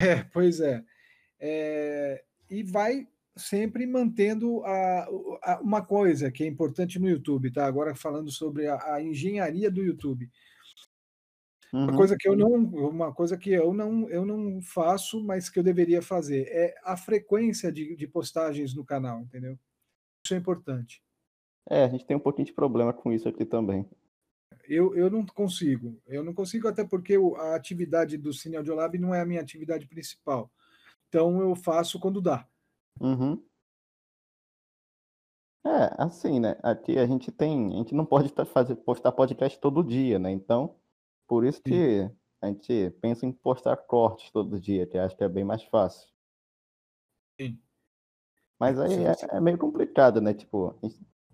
[0.00, 0.82] É, pois é.
[1.38, 3.06] é e vai
[3.36, 5.08] sempre mantendo a,
[5.42, 7.66] a, uma coisa que é importante no YouTube, tá?
[7.66, 10.30] Agora falando sobre a, a engenharia do YouTube.
[11.72, 11.84] Uhum.
[11.84, 15.58] Uma coisa que eu não, uma coisa que eu não, eu não faço, mas que
[15.58, 19.58] eu deveria fazer é a frequência de, de postagens no canal, entendeu?
[20.24, 21.02] Isso é importante.
[21.68, 23.88] É, a gente tem um pouquinho de problema com isso aqui também.
[24.68, 26.00] Eu, eu não consigo.
[26.06, 29.86] Eu não consigo, até porque a atividade do Cine Audiolab não é a minha atividade
[29.86, 30.50] principal.
[31.08, 32.46] Então eu faço quando dá.
[33.00, 33.42] Uhum.
[35.64, 36.56] É, assim, né?
[36.62, 37.72] Aqui a gente tem.
[37.72, 40.30] A gente não pode fazer, postar podcast todo dia, né?
[40.30, 40.76] Então,
[41.28, 42.16] por isso que Sim.
[42.40, 46.08] a gente pensa em postar cortes todo dia, que acho que é bem mais fácil.
[47.40, 47.60] Sim.
[48.58, 50.34] Mas aí é, é, meio complicado, né?
[50.34, 50.78] Tipo,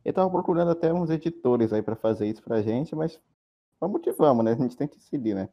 [0.04, 3.20] eu tava procurando até uns editores aí para fazer isso pra gente, mas
[3.80, 4.52] vamos que vamos, né?
[4.52, 5.48] A gente tem que seguir, né?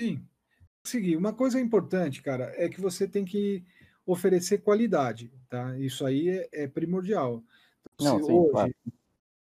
[0.00, 0.24] Sim.
[0.84, 1.16] Seguir.
[1.16, 3.64] Uma coisa importante, cara, é que você tem que
[4.06, 5.78] oferecer qualidade, tá?
[5.78, 7.42] Isso aí é, é primordial.
[8.00, 8.74] Não, Se sim, hoje, claro.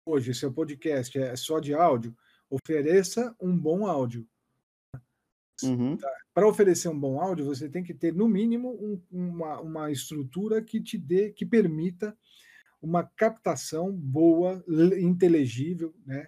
[0.06, 2.16] hoje seu podcast é só de áudio,
[2.50, 4.28] ofereça um bom áudio.
[5.64, 5.98] Uhum.
[5.98, 6.12] Tá?
[6.34, 10.62] Para oferecer um bom áudio, você tem que ter, no mínimo, um, uma, uma estrutura
[10.62, 12.18] que te dê, que permita
[12.82, 14.64] uma captação boa,
[15.00, 16.28] inteligível, né?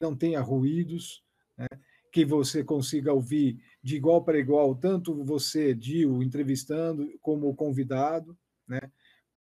[0.00, 1.22] não tenha ruídos,
[1.56, 1.68] né?
[2.10, 8.34] que você consiga ouvir de igual para igual, tanto você, Dio, entrevistando, como o convidado,
[8.66, 8.80] né?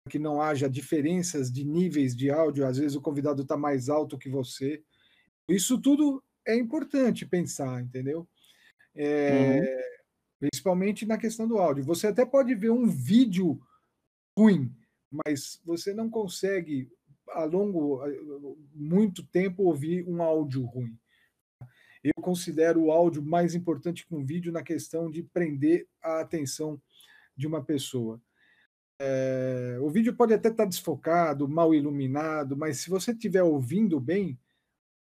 [0.10, 4.18] que não haja diferenças de níveis de áudio, às vezes o convidado está mais alto
[4.18, 4.84] que você.
[5.48, 8.28] Isso tudo é importante pensar, entendeu?
[8.94, 9.66] É, uhum.
[10.42, 11.86] Principalmente na questão do áudio.
[11.86, 13.62] Você até pode ver um vídeo
[14.38, 14.76] ruim,
[15.26, 16.92] mas você não consegue,
[17.30, 18.04] a longo,
[18.74, 21.00] muito tempo, ouvir um áudio ruim.
[22.04, 26.82] Eu considero o áudio mais importante que um vídeo na questão de prender a atenção
[27.36, 28.22] de uma pessoa.
[29.00, 34.38] É, o vídeo pode até estar desfocado, mal iluminado, mas se você estiver ouvindo bem,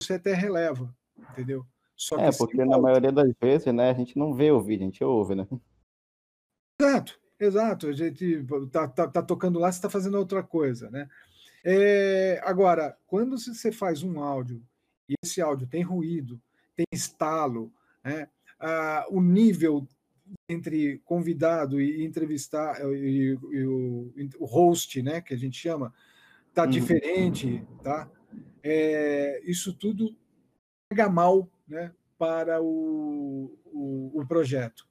[0.01, 0.95] você até releva,
[1.31, 1.65] entendeu?
[1.95, 4.89] Só é, porque na maioria das vezes, né, a gente não vê o vídeo, a
[4.89, 5.47] gente ouve, né?
[6.79, 7.87] Exato, exato.
[7.87, 11.07] A gente tá, tá, tá tocando lá, você está fazendo outra coisa, né?
[11.63, 14.61] É, agora, quando você faz um áudio
[15.07, 16.41] e esse áudio tem ruído,
[16.75, 18.27] tem estalo, né?
[18.59, 19.87] Ah, o nível
[20.47, 25.93] entre convidado e entrevistar e, e o, o, host, né, que a gente chama,
[26.53, 26.69] tá uhum.
[26.69, 28.09] diferente, tá?
[28.63, 30.15] É, isso tudo
[30.89, 34.87] pega mal né, para o, o, o projeto.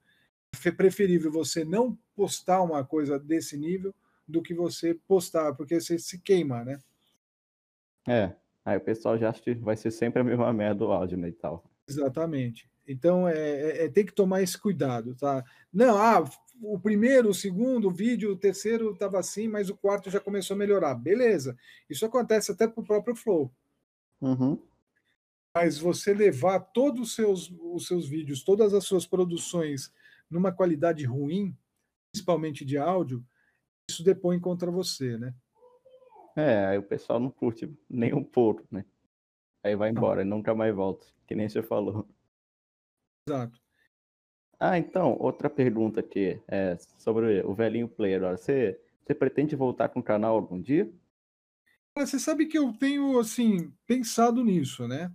[0.64, 3.94] É preferível você não postar uma coisa desse nível
[4.28, 6.78] do que você postar, porque você se queima, né?
[8.06, 11.16] É, aí o pessoal já acha que vai ser sempre a mesma merda do áudio,
[11.16, 11.64] né, e tal.
[11.88, 12.70] Exatamente.
[12.86, 15.44] Então, é, é, é, tem que tomar esse cuidado, tá?
[15.72, 16.24] Não, ah,
[16.60, 20.58] o primeiro, o segundo vídeo, o terceiro estava assim, mas o quarto já começou a
[20.58, 20.94] melhorar.
[20.94, 21.56] Beleza.
[21.88, 23.52] Isso acontece até para o próprio Flow.
[24.20, 24.58] Uhum.
[25.54, 29.92] Mas você levar todos os seus, os seus vídeos, todas as suas produções
[30.30, 31.56] numa qualidade ruim,
[32.10, 33.24] principalmente de áudio,
[33.88, 35.34] isso depõe contra você, né?
[36.34, 38.84] É, aí o pessoal não curte nem um pouco, né?
[39.62, 40.38] Aí vai embora, não.
[40.38, 42.06] nunca mais volta, que nem você falou.
[43.28, 43.60] Exato.
[44.58, 48.20] Ah, então, outra pergunta aqui é sobre o velhinho player.
[48.30, 50.92] Você, você pretende voltar com o canal algum dia?
[51.96, 55.12] Você sabe que eu tenho, assim, pensado nisso, né?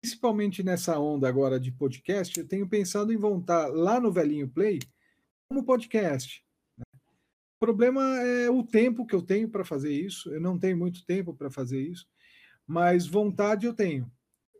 [0.00, 4.78] principalmente nessa onda agora de podcast, eu tenho pensado em voltar lá no Velhinho Play
[5.48, 6.42] como podcast.
[6.76, 6.84] Né?
[7.56, 10.32] O problema é o tempo que eu tenho para fazer isso.
[10.32, 12.08] Eu não tenho muito tempo para fazer isso,
[12.70, 14.08] mas vontade eu tenho.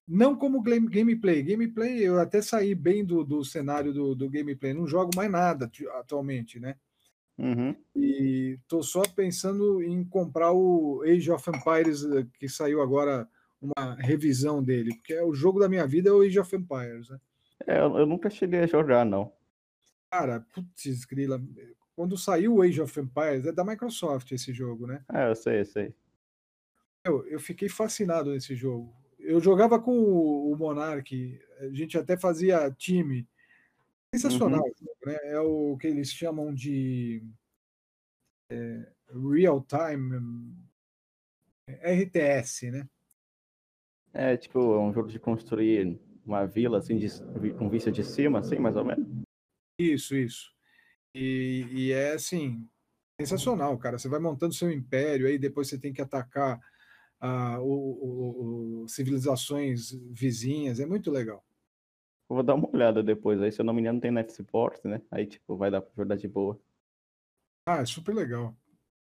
[0.06, 1.44] Não como gameplay.
[1.44, 4.74] Gameplay, eu até saí bem do, do cenário do, do gameplay.
[4.74, 6.74] Não jogo mais nada atualmente, né?
[7.38, 7.72] Uhum.
[7.94, 13.28] E tô só pensando em comprar o Age of Empires eh, que saiu agora
[13.62, 17.08] uma revisão dele, porque é o jogo da minha vida é o Age of Empires,
[17.08, 17.20] né?
[17.64, 19.32] É, eu nunca cheguei a jogar, não.
[20.10, 21.40] Cara, putz, grila.
[21.94, 25.04] Quando saiu o Age of Empires, é da Microsoft esse jogo, né?
[25.12, 25.94] É, eu sei, eu sei.
[27.04, 28.94] Eu, eu fiquei fascinado nesse jogo.
[29.18, 33.28] Eu jogava com o, o Monark, a gente até fazia time.
[34.14, 34.70] Sensacional uhum.
[34.70, 35.18] o jogo, né?
[35.24, 37.22] É o que eles chamam de
[38.50, 38.88] é,
[39.32, 40.56] Real Time
[41.68, 42.88] RTS, né?
[44.12, 47.08] É, tipo, é um jogo de construir uma vila, assim, de,
[47.56, 49.06] com vista de cima, assim, mais ou menos.
[49.78, 50.52] Isso, isso.
[51.14, 52.68] E, e, é, assim,
[53.20, 53.98] sensacional, cara.
[53.98, 56.60] Você vai montando seu império, aí depois você tem que atacar
[57.22, 60.80] uh, o, o, o, civilizações vizinhas.
[60.80, 61.44] É muito legal.
[62.28, 63.40] Vou dar uma olhada depois.
[63.42, 65.02] Aí, se eu não me engano, tem net support, né?
[65.10, 66.60] Aí, tipo, vai dar pra jogar de boa.
[67.66, 68.54] Ah, é super legal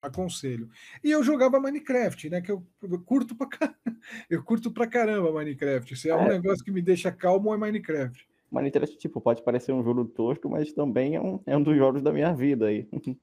[0.05, 0.69] aconselho.
[1.03, 2.41] E eu jogava Minecraft, né?
[2.41, 3.75] Que eu, eu curto pra car...
[4.29, 5.95] eu curto pra caramba Minecraft.
[5.95, 8.27] Se é, é um negócio que me deixa calmo, é Minecraft.
[8.51, 12.01] Minecraft, tipo, pode parecer um jogo tosco, mas também é um, é um dos jogos
[12.01, 12.87] da minha vida aí.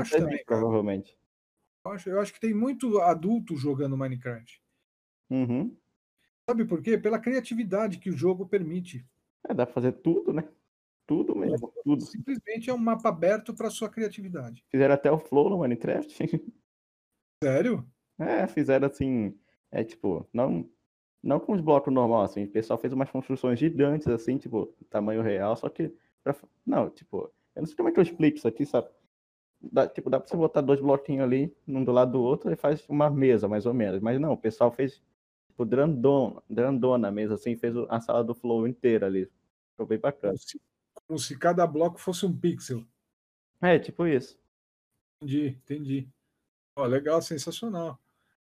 [0.00, 1.16] Acho também, provavelmente.
[1.84, 4.62] Eu acho, eu acho que tem muito adulto jogando Minecraft.
[5.30, 5.76] Uhum.
[6.48, 6.96] Sabe por quê?
[6.96, 9.06] Pela criatividade que o jogo permite.
[9.48, 10.48] É, dá pra fazer tudo, né?
[11.06, 12.02] Tudo mesmo, tudo.
[12.02, 14.64] Simplesmente é um mapa aberto para sua criatividade.
[14.70, 16.16] Fizeram até o flow no Minecraft.
[17.42, 17.86] Sério?
[18.18, 19.38] É, fizeram assim,
[19.70, 20.70] é tipo, não
[21.22, 25.22] não com os blocos normais, assim, o pessoal fez umas construções gigantes, assim, tipo, tamanho
[25.22, 25.90] real, só que,
[26.22, 28.88] pra, não, tipo, eu não sei como é que eu explico isso aqui, sabe?
[29.72, 32.56] Dá, tipo, dá pra você botar dois bloquinhos ali, um do lado do outro, e
[32.56, 35.02] faz uma mesa, mais ou menos, mas não, o pessoal fez,
[35.48, 39.30] tipo, grandona, grandona mesa, assim, fez a sala do Flow inteira ali,
[39.72, 40.34] ficou bem bacana
[41.06, 42.84] como se cada bloco fosse um pixel.
[43.60, 44.38] É, tipo isso.
[45.20, 46.08] Entendi, entendi.
[46.76, 47.98] Ó, legal, sensacional.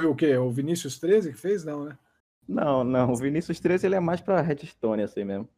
[0.00, 0.36] Foi o quê?
[0.36, 1.64] O Vinícius 13 que fez?
[1.64, 1.98] Não, né?
[2.46, 3.12] Não, não.
[3.12, 5.48] O Vinícius 13 ele é mais pra Redstone, assim mesmo.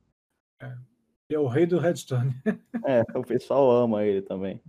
[0.60, 0.76] É.
[1.28, 2.34] Ele é o rei do Redstone.
[2.86, 4.60] é, o pessoal ama ele também.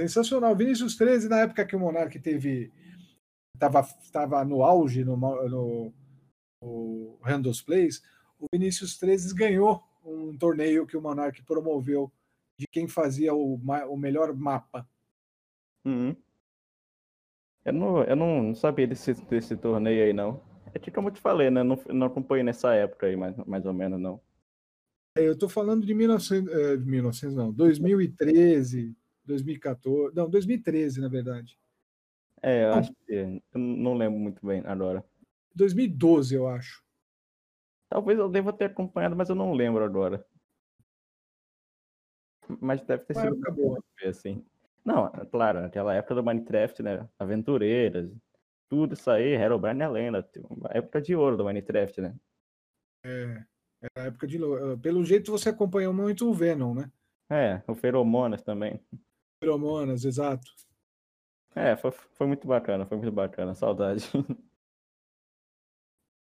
[0.00, 0.56] Sensacional.
[0.56, 2.72] Vinícius 13, na época que o Monark teve.
[3.54, 5.92] Estava tava no auge no, no,
[6.60, 8.02] no Randos Plays,
[8.38, 12.12] o Vinícius 13 ganhou um torneio que o Monark promoveu
[12.58, 14.88] de quem fazia o, o melhor mapa.
[15.84, 16.16] Uhum.
[17.64, 20.42] Eu, não, eu não sabia desse, desse torneio aí, não.
[20.74, 21.62] É que como eu te falei, né?
[21.62, 24.20] Não, não acompanhei nessa época aí, mais, mais ou menos, não.
[25.16, 28.94] É, eu tô falando de 1900, é, 1900 não, 2013,
[29.24, 31.58] 2014, não, 2013, na verdade.
[32.42, 32.78] É, eu não.
[32.78, 35.04] acho que, eu não lembro muito bem agora.
[35.54, 36.84] 2012, eu acho.
[37.88, 40.26] Talvez eu deva ter acompanhado, mas eu não lembro agora.
[42.60, 43.82] Mas deve ter Uma sido boa.
[44.04, 44.44] assim.
[44.84, 47.08] Não, claro, naquela época do Minecraft, né?
[47.18, 48.10] Aventureiras,
[48.68, 50.22] tudo isso aí, Herobrine é lenda.
[50.22, 52.14] Tipo, uma época de ouro do Minecraft, né?
[53.04, 53.44] É,
[53.82, 54.38] é a época de.
[54.82, 56.90] Pelo jeito você acompanhou muito o Venom, né?
[57.30, 58.84] É, o Feromonas também.
[59.44, 60.50] Feromonas, exato.
[61.54, 64.10] É, foi, foi muito bacana, foi muito bacana, saudade.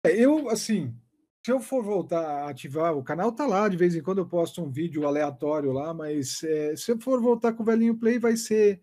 [0.02, 0.96] É, eu, assim,
[1.44, 4.26] se eu for voltar a ativar, o canal tá lá, de vez em quando eu
[4.26, 8.18] posto um vídeo aleatório lá, mas é, se eu for voltar com o velhinho play,
[8.18, 8.80] vai ser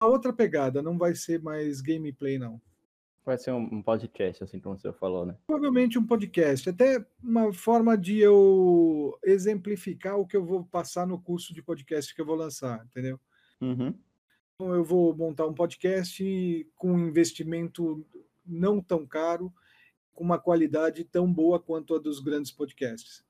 [0.00, 2.62] uma outra pegada, não vai ser mais gameplay, não.
[3.24, 5.36] Vai ser um podcast, assim como você falou, né?
[5.48, 11.20] Provavelmente um podcast, até uma forma de eu exemplificar o que eu vou passar no
[11.20, 13.18] curso de podcast que eu vou lançar, entendeu?
[13.62, 13.94] Uhum.
[14.54, 18.04] Então eu vou montar um podcast com um investimento
[18.44, 19.52] não tão caro,
[20.12, 23.24] com uma qualidade tão boa quanto a dos grandes podcasts.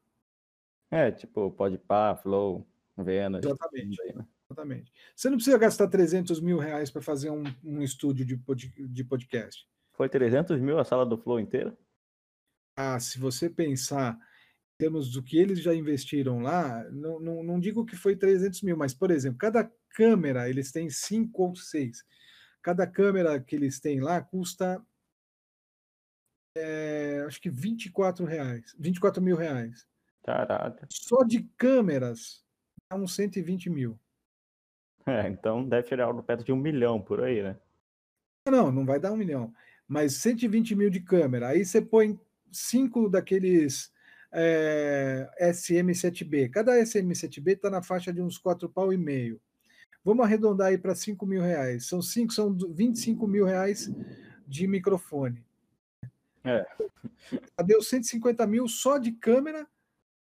[0.90, 2.66] É, tipo, Podpah, Flow,
[2.96, 3.44] Vênus.
[3.44, 4.02] Exatamente.
[4.02, 4.26] Aí, né?
[4.46, 4.92] Exatamente.
[5.16, 9.04] Você não precisa gastar 300 mil reais para fazer um, um estúdio de, pod, de
[9.04, 9.66] podcast.
[9.92, 11.76] Foi 300 mil a sala do Flow inteira?
[12.76, 17.60] Ah, se você pensar em termos do que eles já investiram lá, não, não, não
[17.60, 22.04] digo que foi 300 mil, mas, por exemplo, cada câmera, eles têm cinco ou seis.
[22.62, 24.84] Cada câmera que eles têm lá custa
[26.56, 29.86] é, acho que 24 reais, 24 mil reais.
[30.22, 30.86] Caraca.
[30.90, 32.44] Só de câmeras
[32.90, 33.98] dá uns 120 mil.
[35.06, 37.56] É, então deve tirar algo perto de um milhão por aí, né?
[38.48, 39.52] Não, não vai dar um milhão.
[39.88, 41.48] Mas 120 mil de câmera.
[41.48, 42.18] Aí você põe
[42.52, 43.92] cinco daqueles
[44.32, 46.50] é, SM7B.
[46.50, 49.40] Cada SM7B está na faixa de uns quatro pau e meio.
[50.04, 51.86] Vamos arredondar aí para 5 mil reais.
[51.86, 53.90] São cinco, são 25 mil reais
[54.46, 55.44] de microfone.
[56.44, 56.66] É.
[57.64, 59.66] Deu 150 mil só de câmera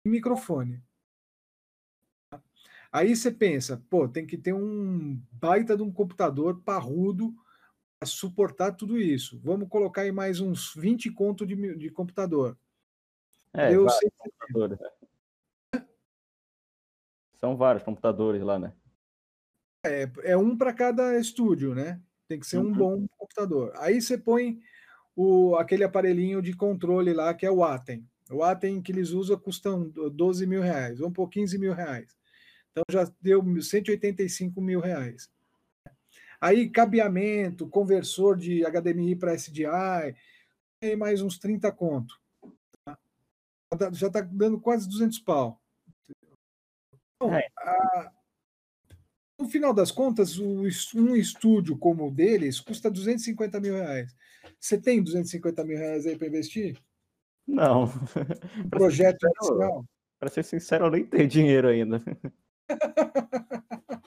[0.06, 0.82] e microfone.
[2.92, 7.36] Aí você pensa, pô, tem que ter um baita de um computador parrudo
[8.00, 9.38] para suportar tudo isso.
[9.44, 12.58] Vamos colocar aí mais uns 20 conto de, de computador.
[13.52, 14.80] É, Deu vários computadores.
[14.80, 15.86] Né?
[17.38, 18.74] São vários computadores lá, né?
[19.86, 22.02] É, é um para cada estúdio, né?
[22.28, 22.68] Tem que ser uhum.
[22.68, 23.72] um bom computador.
[23.78, 24.60] Aí você põe
[25.16, 28.08] o, aquele aparelhinho de controle lá, que é o Atem.
[28.30, 29.70] O Atem que eles usam custa
[30.12, 32.18] 12 mil reais, um por 15 mil reais.
[32.72, 35.30] Então já deu 185 mil reais.
[36.42, 40.16] Aí cabeamento, conversor de HDMI para SDI,
[40.80, 42.20] tem mais uns 30 conto.
[42.84, 42.98] Tá?
[43.94, 45.62] Já está dando quase 200 pau.
[47.16, 47.48] Então, é.
[47.58, 48.12] a,
[49.38, 50.66] no final das contas, um
[51.16, 54.16] estúdio como o deles custa 250 mil reais.
[54.60, 56.78] Você tem 250 mil reais aí para investir?
[57.48, 57.86] Não.
[58.66, 59.86] Um projeto inicial?
[60.20, 62.02] Para ser sincero, eu nem tenho dinheiro ainda.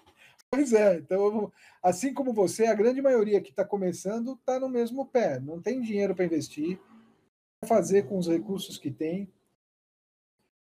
[0.51, 1.53] pois é, então,
[1.83, 5.39] assim como você, a grande maioria que está começando está no mesmo pé.
[5.39, 6.81] Não tem dinheiro para investir,
[7.67, 9.31] fazer com os recursos que tem.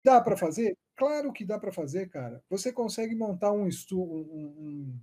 [0.05, 0.77] Dá para fazer?
[0.97, 2.43] Claro que dá para fazer, cara.
[2.49, 4.99] Você consegue montar um, estu um,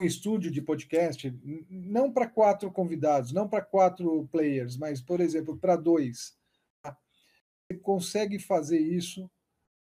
[0.00, 1.30] um, estúdio de podcast,
[1.70, 6.38] não para quatro convidados, não para quatro players, mas, por exemplo, para dois.
[6.82, 6.96] Tá?
[7.66, 9.30] Você consegue fazer isso.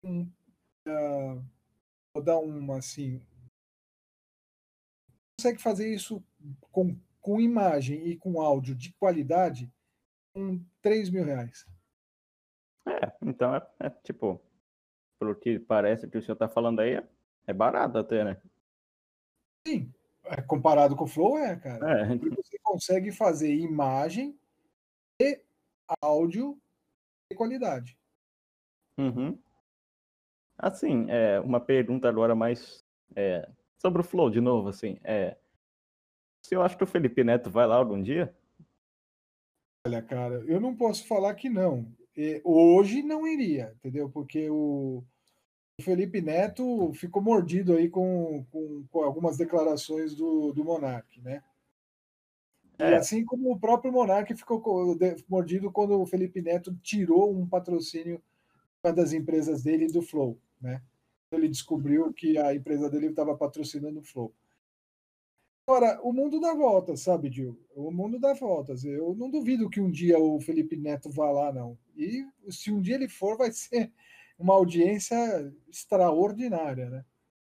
[0.04, 0.30] Um,
[0.86, 1.42] uh,
[2.14, 3.22] vou dar uma assim.
[5.38, 6.22] Consegue fazer isso
[6.70, 9.72] com, com imagem e com áudio de qualidade
[10.34, 11.66] com 3 mil reais.
[12.88, 14.40] É, então é, é, tipo,
[15.18, 17.02] pelo que parece que o senhor tá falando aí,
[17.46, 18.40] é barato até, né?
[19.66, 19.92] Sim,
[20.24, 22.02] é, comparado com o Flow, é, cara.
[22.02, 22.14] É.
[22.14, 24.38] E você consegue fazer imagem
[25.20, 25.40] e
[26.00, 26.58] áudio
[27.30, 27.98] de qualidade.
[28.96, 29.38] Uhum.
[30.56, 32.84] Assim, é, uma pergunta agora mais
[33.14, 35.36] é, sobre o Flow, de novo, assim, é,
[36.42, 38.34] se eu acho que o Felipe Neto vai lá algum dia?
[39.86, 41.86] Olha, cara, eu não posso falar que não
[42.44, 44.10] hoje não iria, entendeu?
[44.10, 45.04] Porque o,
[45.80, 51.42] Felipe Neto ficou mordido aí com, com, com algumas declarações do, do Monark, né?
[52.78, 52.90] É.
[52.90, 54.62] E assim como o próprio Monark ficou
[55.28, 58.20] mordido quando o Felipe Neto tirou um patrocínio
[58.82, 60.82] das empresas dele do Flow, né?
[61.30, 64.32] Ele descobriu que a empresa dele estava patrocinando o Flow.
[65.66, 67.60] Agora, o mundo dá voltas, sabe, Gil?
[67.76, 68.84] O mundo dá voltas.
[68.84, 71.76] Eu não duvido que um dia o Felipe Neto vá lá, não.
[71.98, 73.92] E se um dia ele for, vai ser
[74.38, 75.16] uma audiência
[75.68, 77.04] extraordinária, né?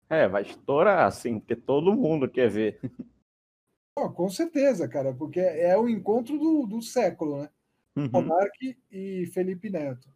[0.08, 2.80] É, vai estourar, assim, porque todo mundo quer ver.
[3.94, 7.50] Oh, com certeza, cara, porque é o encontro do, do século, né?
[7.96, 8.08] Uhum.
[8.12, 10.08] Monark e Felipe Neto.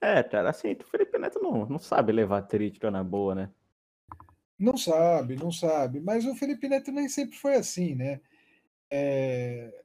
[0.00, 3.50] É, cara, assim, o Felipe Neto não, não sabe levar crítica na boa, né?
[4.58, 6.00] Não sabe, não sabe.
[6.00, 8.20] Mas o Felipe Neto nem sempre foi assim, né?
[8.90, 9.84] É,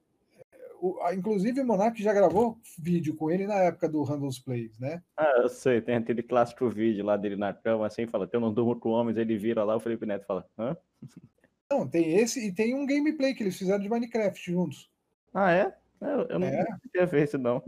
[0.82, 5.04] o, inclusive o Monark já gravou vídeo com ele na época do Randall's Plays, né?
[5.16, 8.54] Ah, eu sei, tem aquele clássico vídeo lá dele na cama, assim, fala, eu não
[8.54, 10.76] durmo com homens, ele vira lá, o Felipe Neto fala, hã?
[11.72, 14.92] Não, tem esse e tem um gameplay que eles fizeram de Minecraft juntos.
[15.34, 15.74] Ah, é?
[16.02, 16.66] Eu, eu não é.
[16.82, 17.64] queria ver esse não.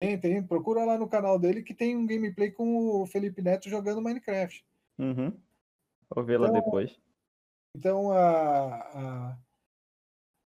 [0.00, 0.42] Tem, tem.
[0.42, 4.64] Procura lá no canal dele que tem um gameplay com o Felipe Neto jogando Minecraft.
[4.98, 5.32] Uhum.
[6.12, 6.98] Vou ver então, lá depois.
[7.76, 9.38] Então, a, a,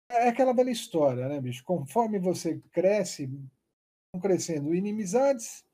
[0.08, 1.64] é aquela bela história, né, bicho?
[1.64, 3.26] Conforme você cresce,
[4.12, 5.64] vão crescendo inimizades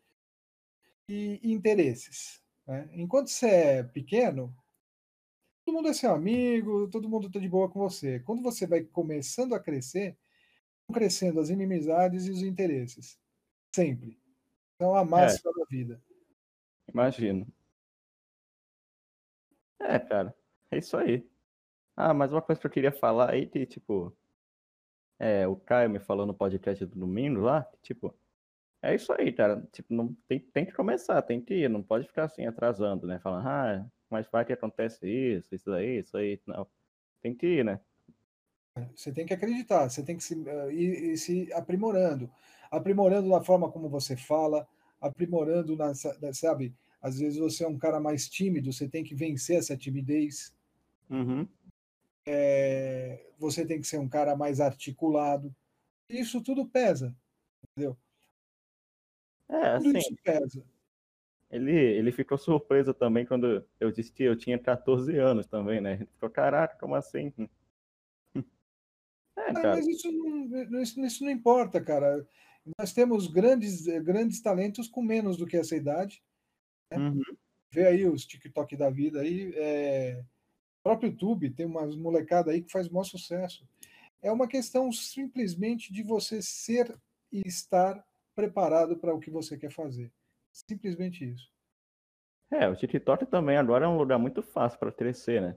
[1.09, 2.43] e interesses.
[2.67, 2.89] Né?
[2.93, 4.55] Enquanto você é pequeno,
[5.65, 8.21] todo mundo é seu amigo, todo mundo está de boa com você.
[8.21, 10.17] Quando você vai começando a crescer,
[10.87, 13.19] vão crescendo as inimizades e os interesses.
[13.75, 14.21] Sempre.
[14.75, 15.59] Então, a máxima é.
[15.59, 16.03] da vida.
[16.89, 17.47] Imagino.
[19.81, 20.35] É, cara.
[20.71, 21.29] É isso aí.
[21.97, 24.17] Ah, mas uma coisa que eu queria falar aí que, tipo,
[25.23, 28.13] é, o Caio me falou no podcast do domingo lá, tipo,
[28.83, 29.63] é isso aí, cara.
[29.73, 33.21] Tipo, não, tem, tem que começar, tem que ir, não pode ficar assim atrasando, né?
[33.21, 36.41] Falando, ah, mas vai que acontece isso, isso aí, isso aí.
[36.45, 36.67] Não.
[37.21, 37.79] Tem que ir, né?
[38.97, 42.29] Você tem que acreditar, você tem que se, uh, ir, ir, se aprimorando.
[42.69, 44.67] Aprimorando na forma como você fala,
[45.01, 46.75] aprimorando na, sabe?
[47.01, 50.53] Às vezes você é um cara mais tímido, você tem que vencer essa timidez.
[51.09, 51.47] Uhum
[52.27, 55.55] é, você tem que ser um cara mais articulado.
[56.09, 57.15] Isso tudo pesa,
[57.65, 57.97] entendeu?
[59.49, 60.65] É, tudo assim, isso pesa.
[61.51, 65.95] Ele, ele ficou surpreso também quando eu disse que eu tinha 14 anos também, né?
[65.95, 67.33] Ele ficou, caraca, como assim?
[69.35, 72.29] É, ah, mas isso não, isso, isso não importa, cara.
[72.79, 76.23] Nós temos grandes, grandes talentos com menos do que essa idade.
[76.91, 76.99] Né?
[76.99, 77.23] Uhum.
[77.71, 79.55] Vê aí os TikTok da vida aí.
[79.57, 80.23] É
[80.83, 83.67] próprio YouTube tem umas molecada aí que faz maior sucesso.
[84.21, 86.95] É uma questão simplesmente de você ser
[87.31, 88.05] e estar
[88.35, 90.13] preparado para o que você quer fazer.
[90.53, 91.51] Simplesmente isso.
[92.51, 95.57] É, o TikTok também agora é um lugar muito fácil para crescer, né?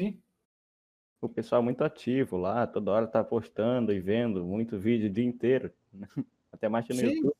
[0.00, 0.20] Sim.
[1.20, 5.12] O pessoal é muito ativo lá, toda hora tá postando e vendo muito vídeo o
[5.12, 5.72] dia inteiro.
[6.52, 7.06] Até mais no Sim.
[7.06, 7.36] YouTube.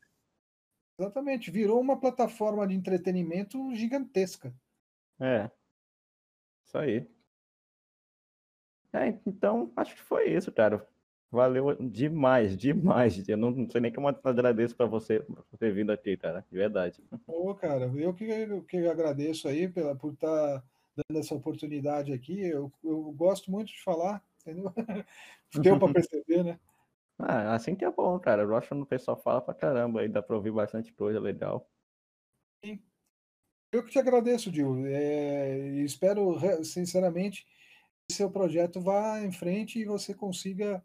[0.97, 4.53] Exatamente, virou uma plataforma de entretenimento gigantesca.
[5.19, 5.51] É.
[6.65, 7.07] Isso aí.
[8.91, 10.87] É, então, acho que foi isso, cara.
[11.31, 13.27] Valeu demais, demais.
[13.27, 16.45] Eu não, sei nem como agradeço para você por ter vindo aqui, cara.
[16.49, 17.03] De verdade.
[17.27, 20.63] Ô, cara, eu que, eu que agradeço aí pela, por estar tá
[20.95, 22.41] dando essa oportunidade aqui.
[22.41, 24.71] Eu, eu gosto muito de falar, entendeu?
[25.61, 26.59] Deu para perceber, né?
[27.19, 28.43] Ah, assim que é bom, cara.
[28.43, 31.69] Eu gosto quando o pessoal fala pra caramba aí, dá pra ouvir bastante coisa legal.
[32.63, 32.81] Sim.
[33.75, 34.87] Eu que te agradeço, Dil.
[34.87, 37.45] É, espero, sinceramente,
[38.07, 40.81] que seu projeto vá em frente e você consiga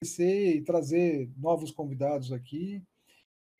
[0.00, 2.82] crescer e trazer novos convidados aqui.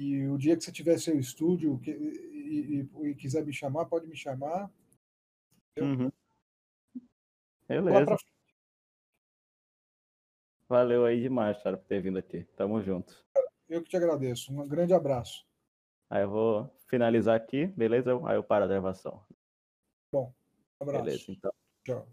[0.01, 3.85] E o dia que você tiver seu estúdio que, e, e, e, quiser me chamar,
[3.85, 4.73] pode me chamar.
[5.79, 6.11] Uhum.
[7.69, 8.17] Beleza.
[10.67, 12.45] Valeu aí demais, cara, por ter vindo aqui.
[12.57, 13.23] Tamo junto.
[13.69, 14.51] Eu que te agradeço.
[14.51, 15.50] Um grande abraço.
[16.11, 18.11] Aí eu vou finalizar aqui, beleza?
[18.27, 19.23] Aí eu paro a gravação.
[20.13, 20.35] Bom,
[20.81, 21.05] um abraço.
[21.05, 21.53] Beleza, então.
[21.85, 22.09] Tchau.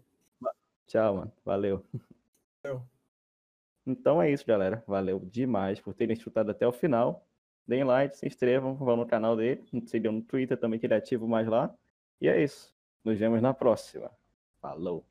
[0.86, 1.32] Tchau, mano.
[1.44, 1.84] Valeu.
[2.62, 2.82] Valeu.
[3.84, 4.84] Então é isso, galera.
[4.86, 7.26] Valeu demais por terem escutado até o final.
[7.66, 10.96] Deem like, se inscrevam, vão no canal dele, sigam no Twitter também, que ele é
[10.96, 11.74] ativo mais lá.
[12.20, 12.74] E é isso.
[13.04, 14.10] Nos vemos na próxima.
[14.60, 15.04] Falou.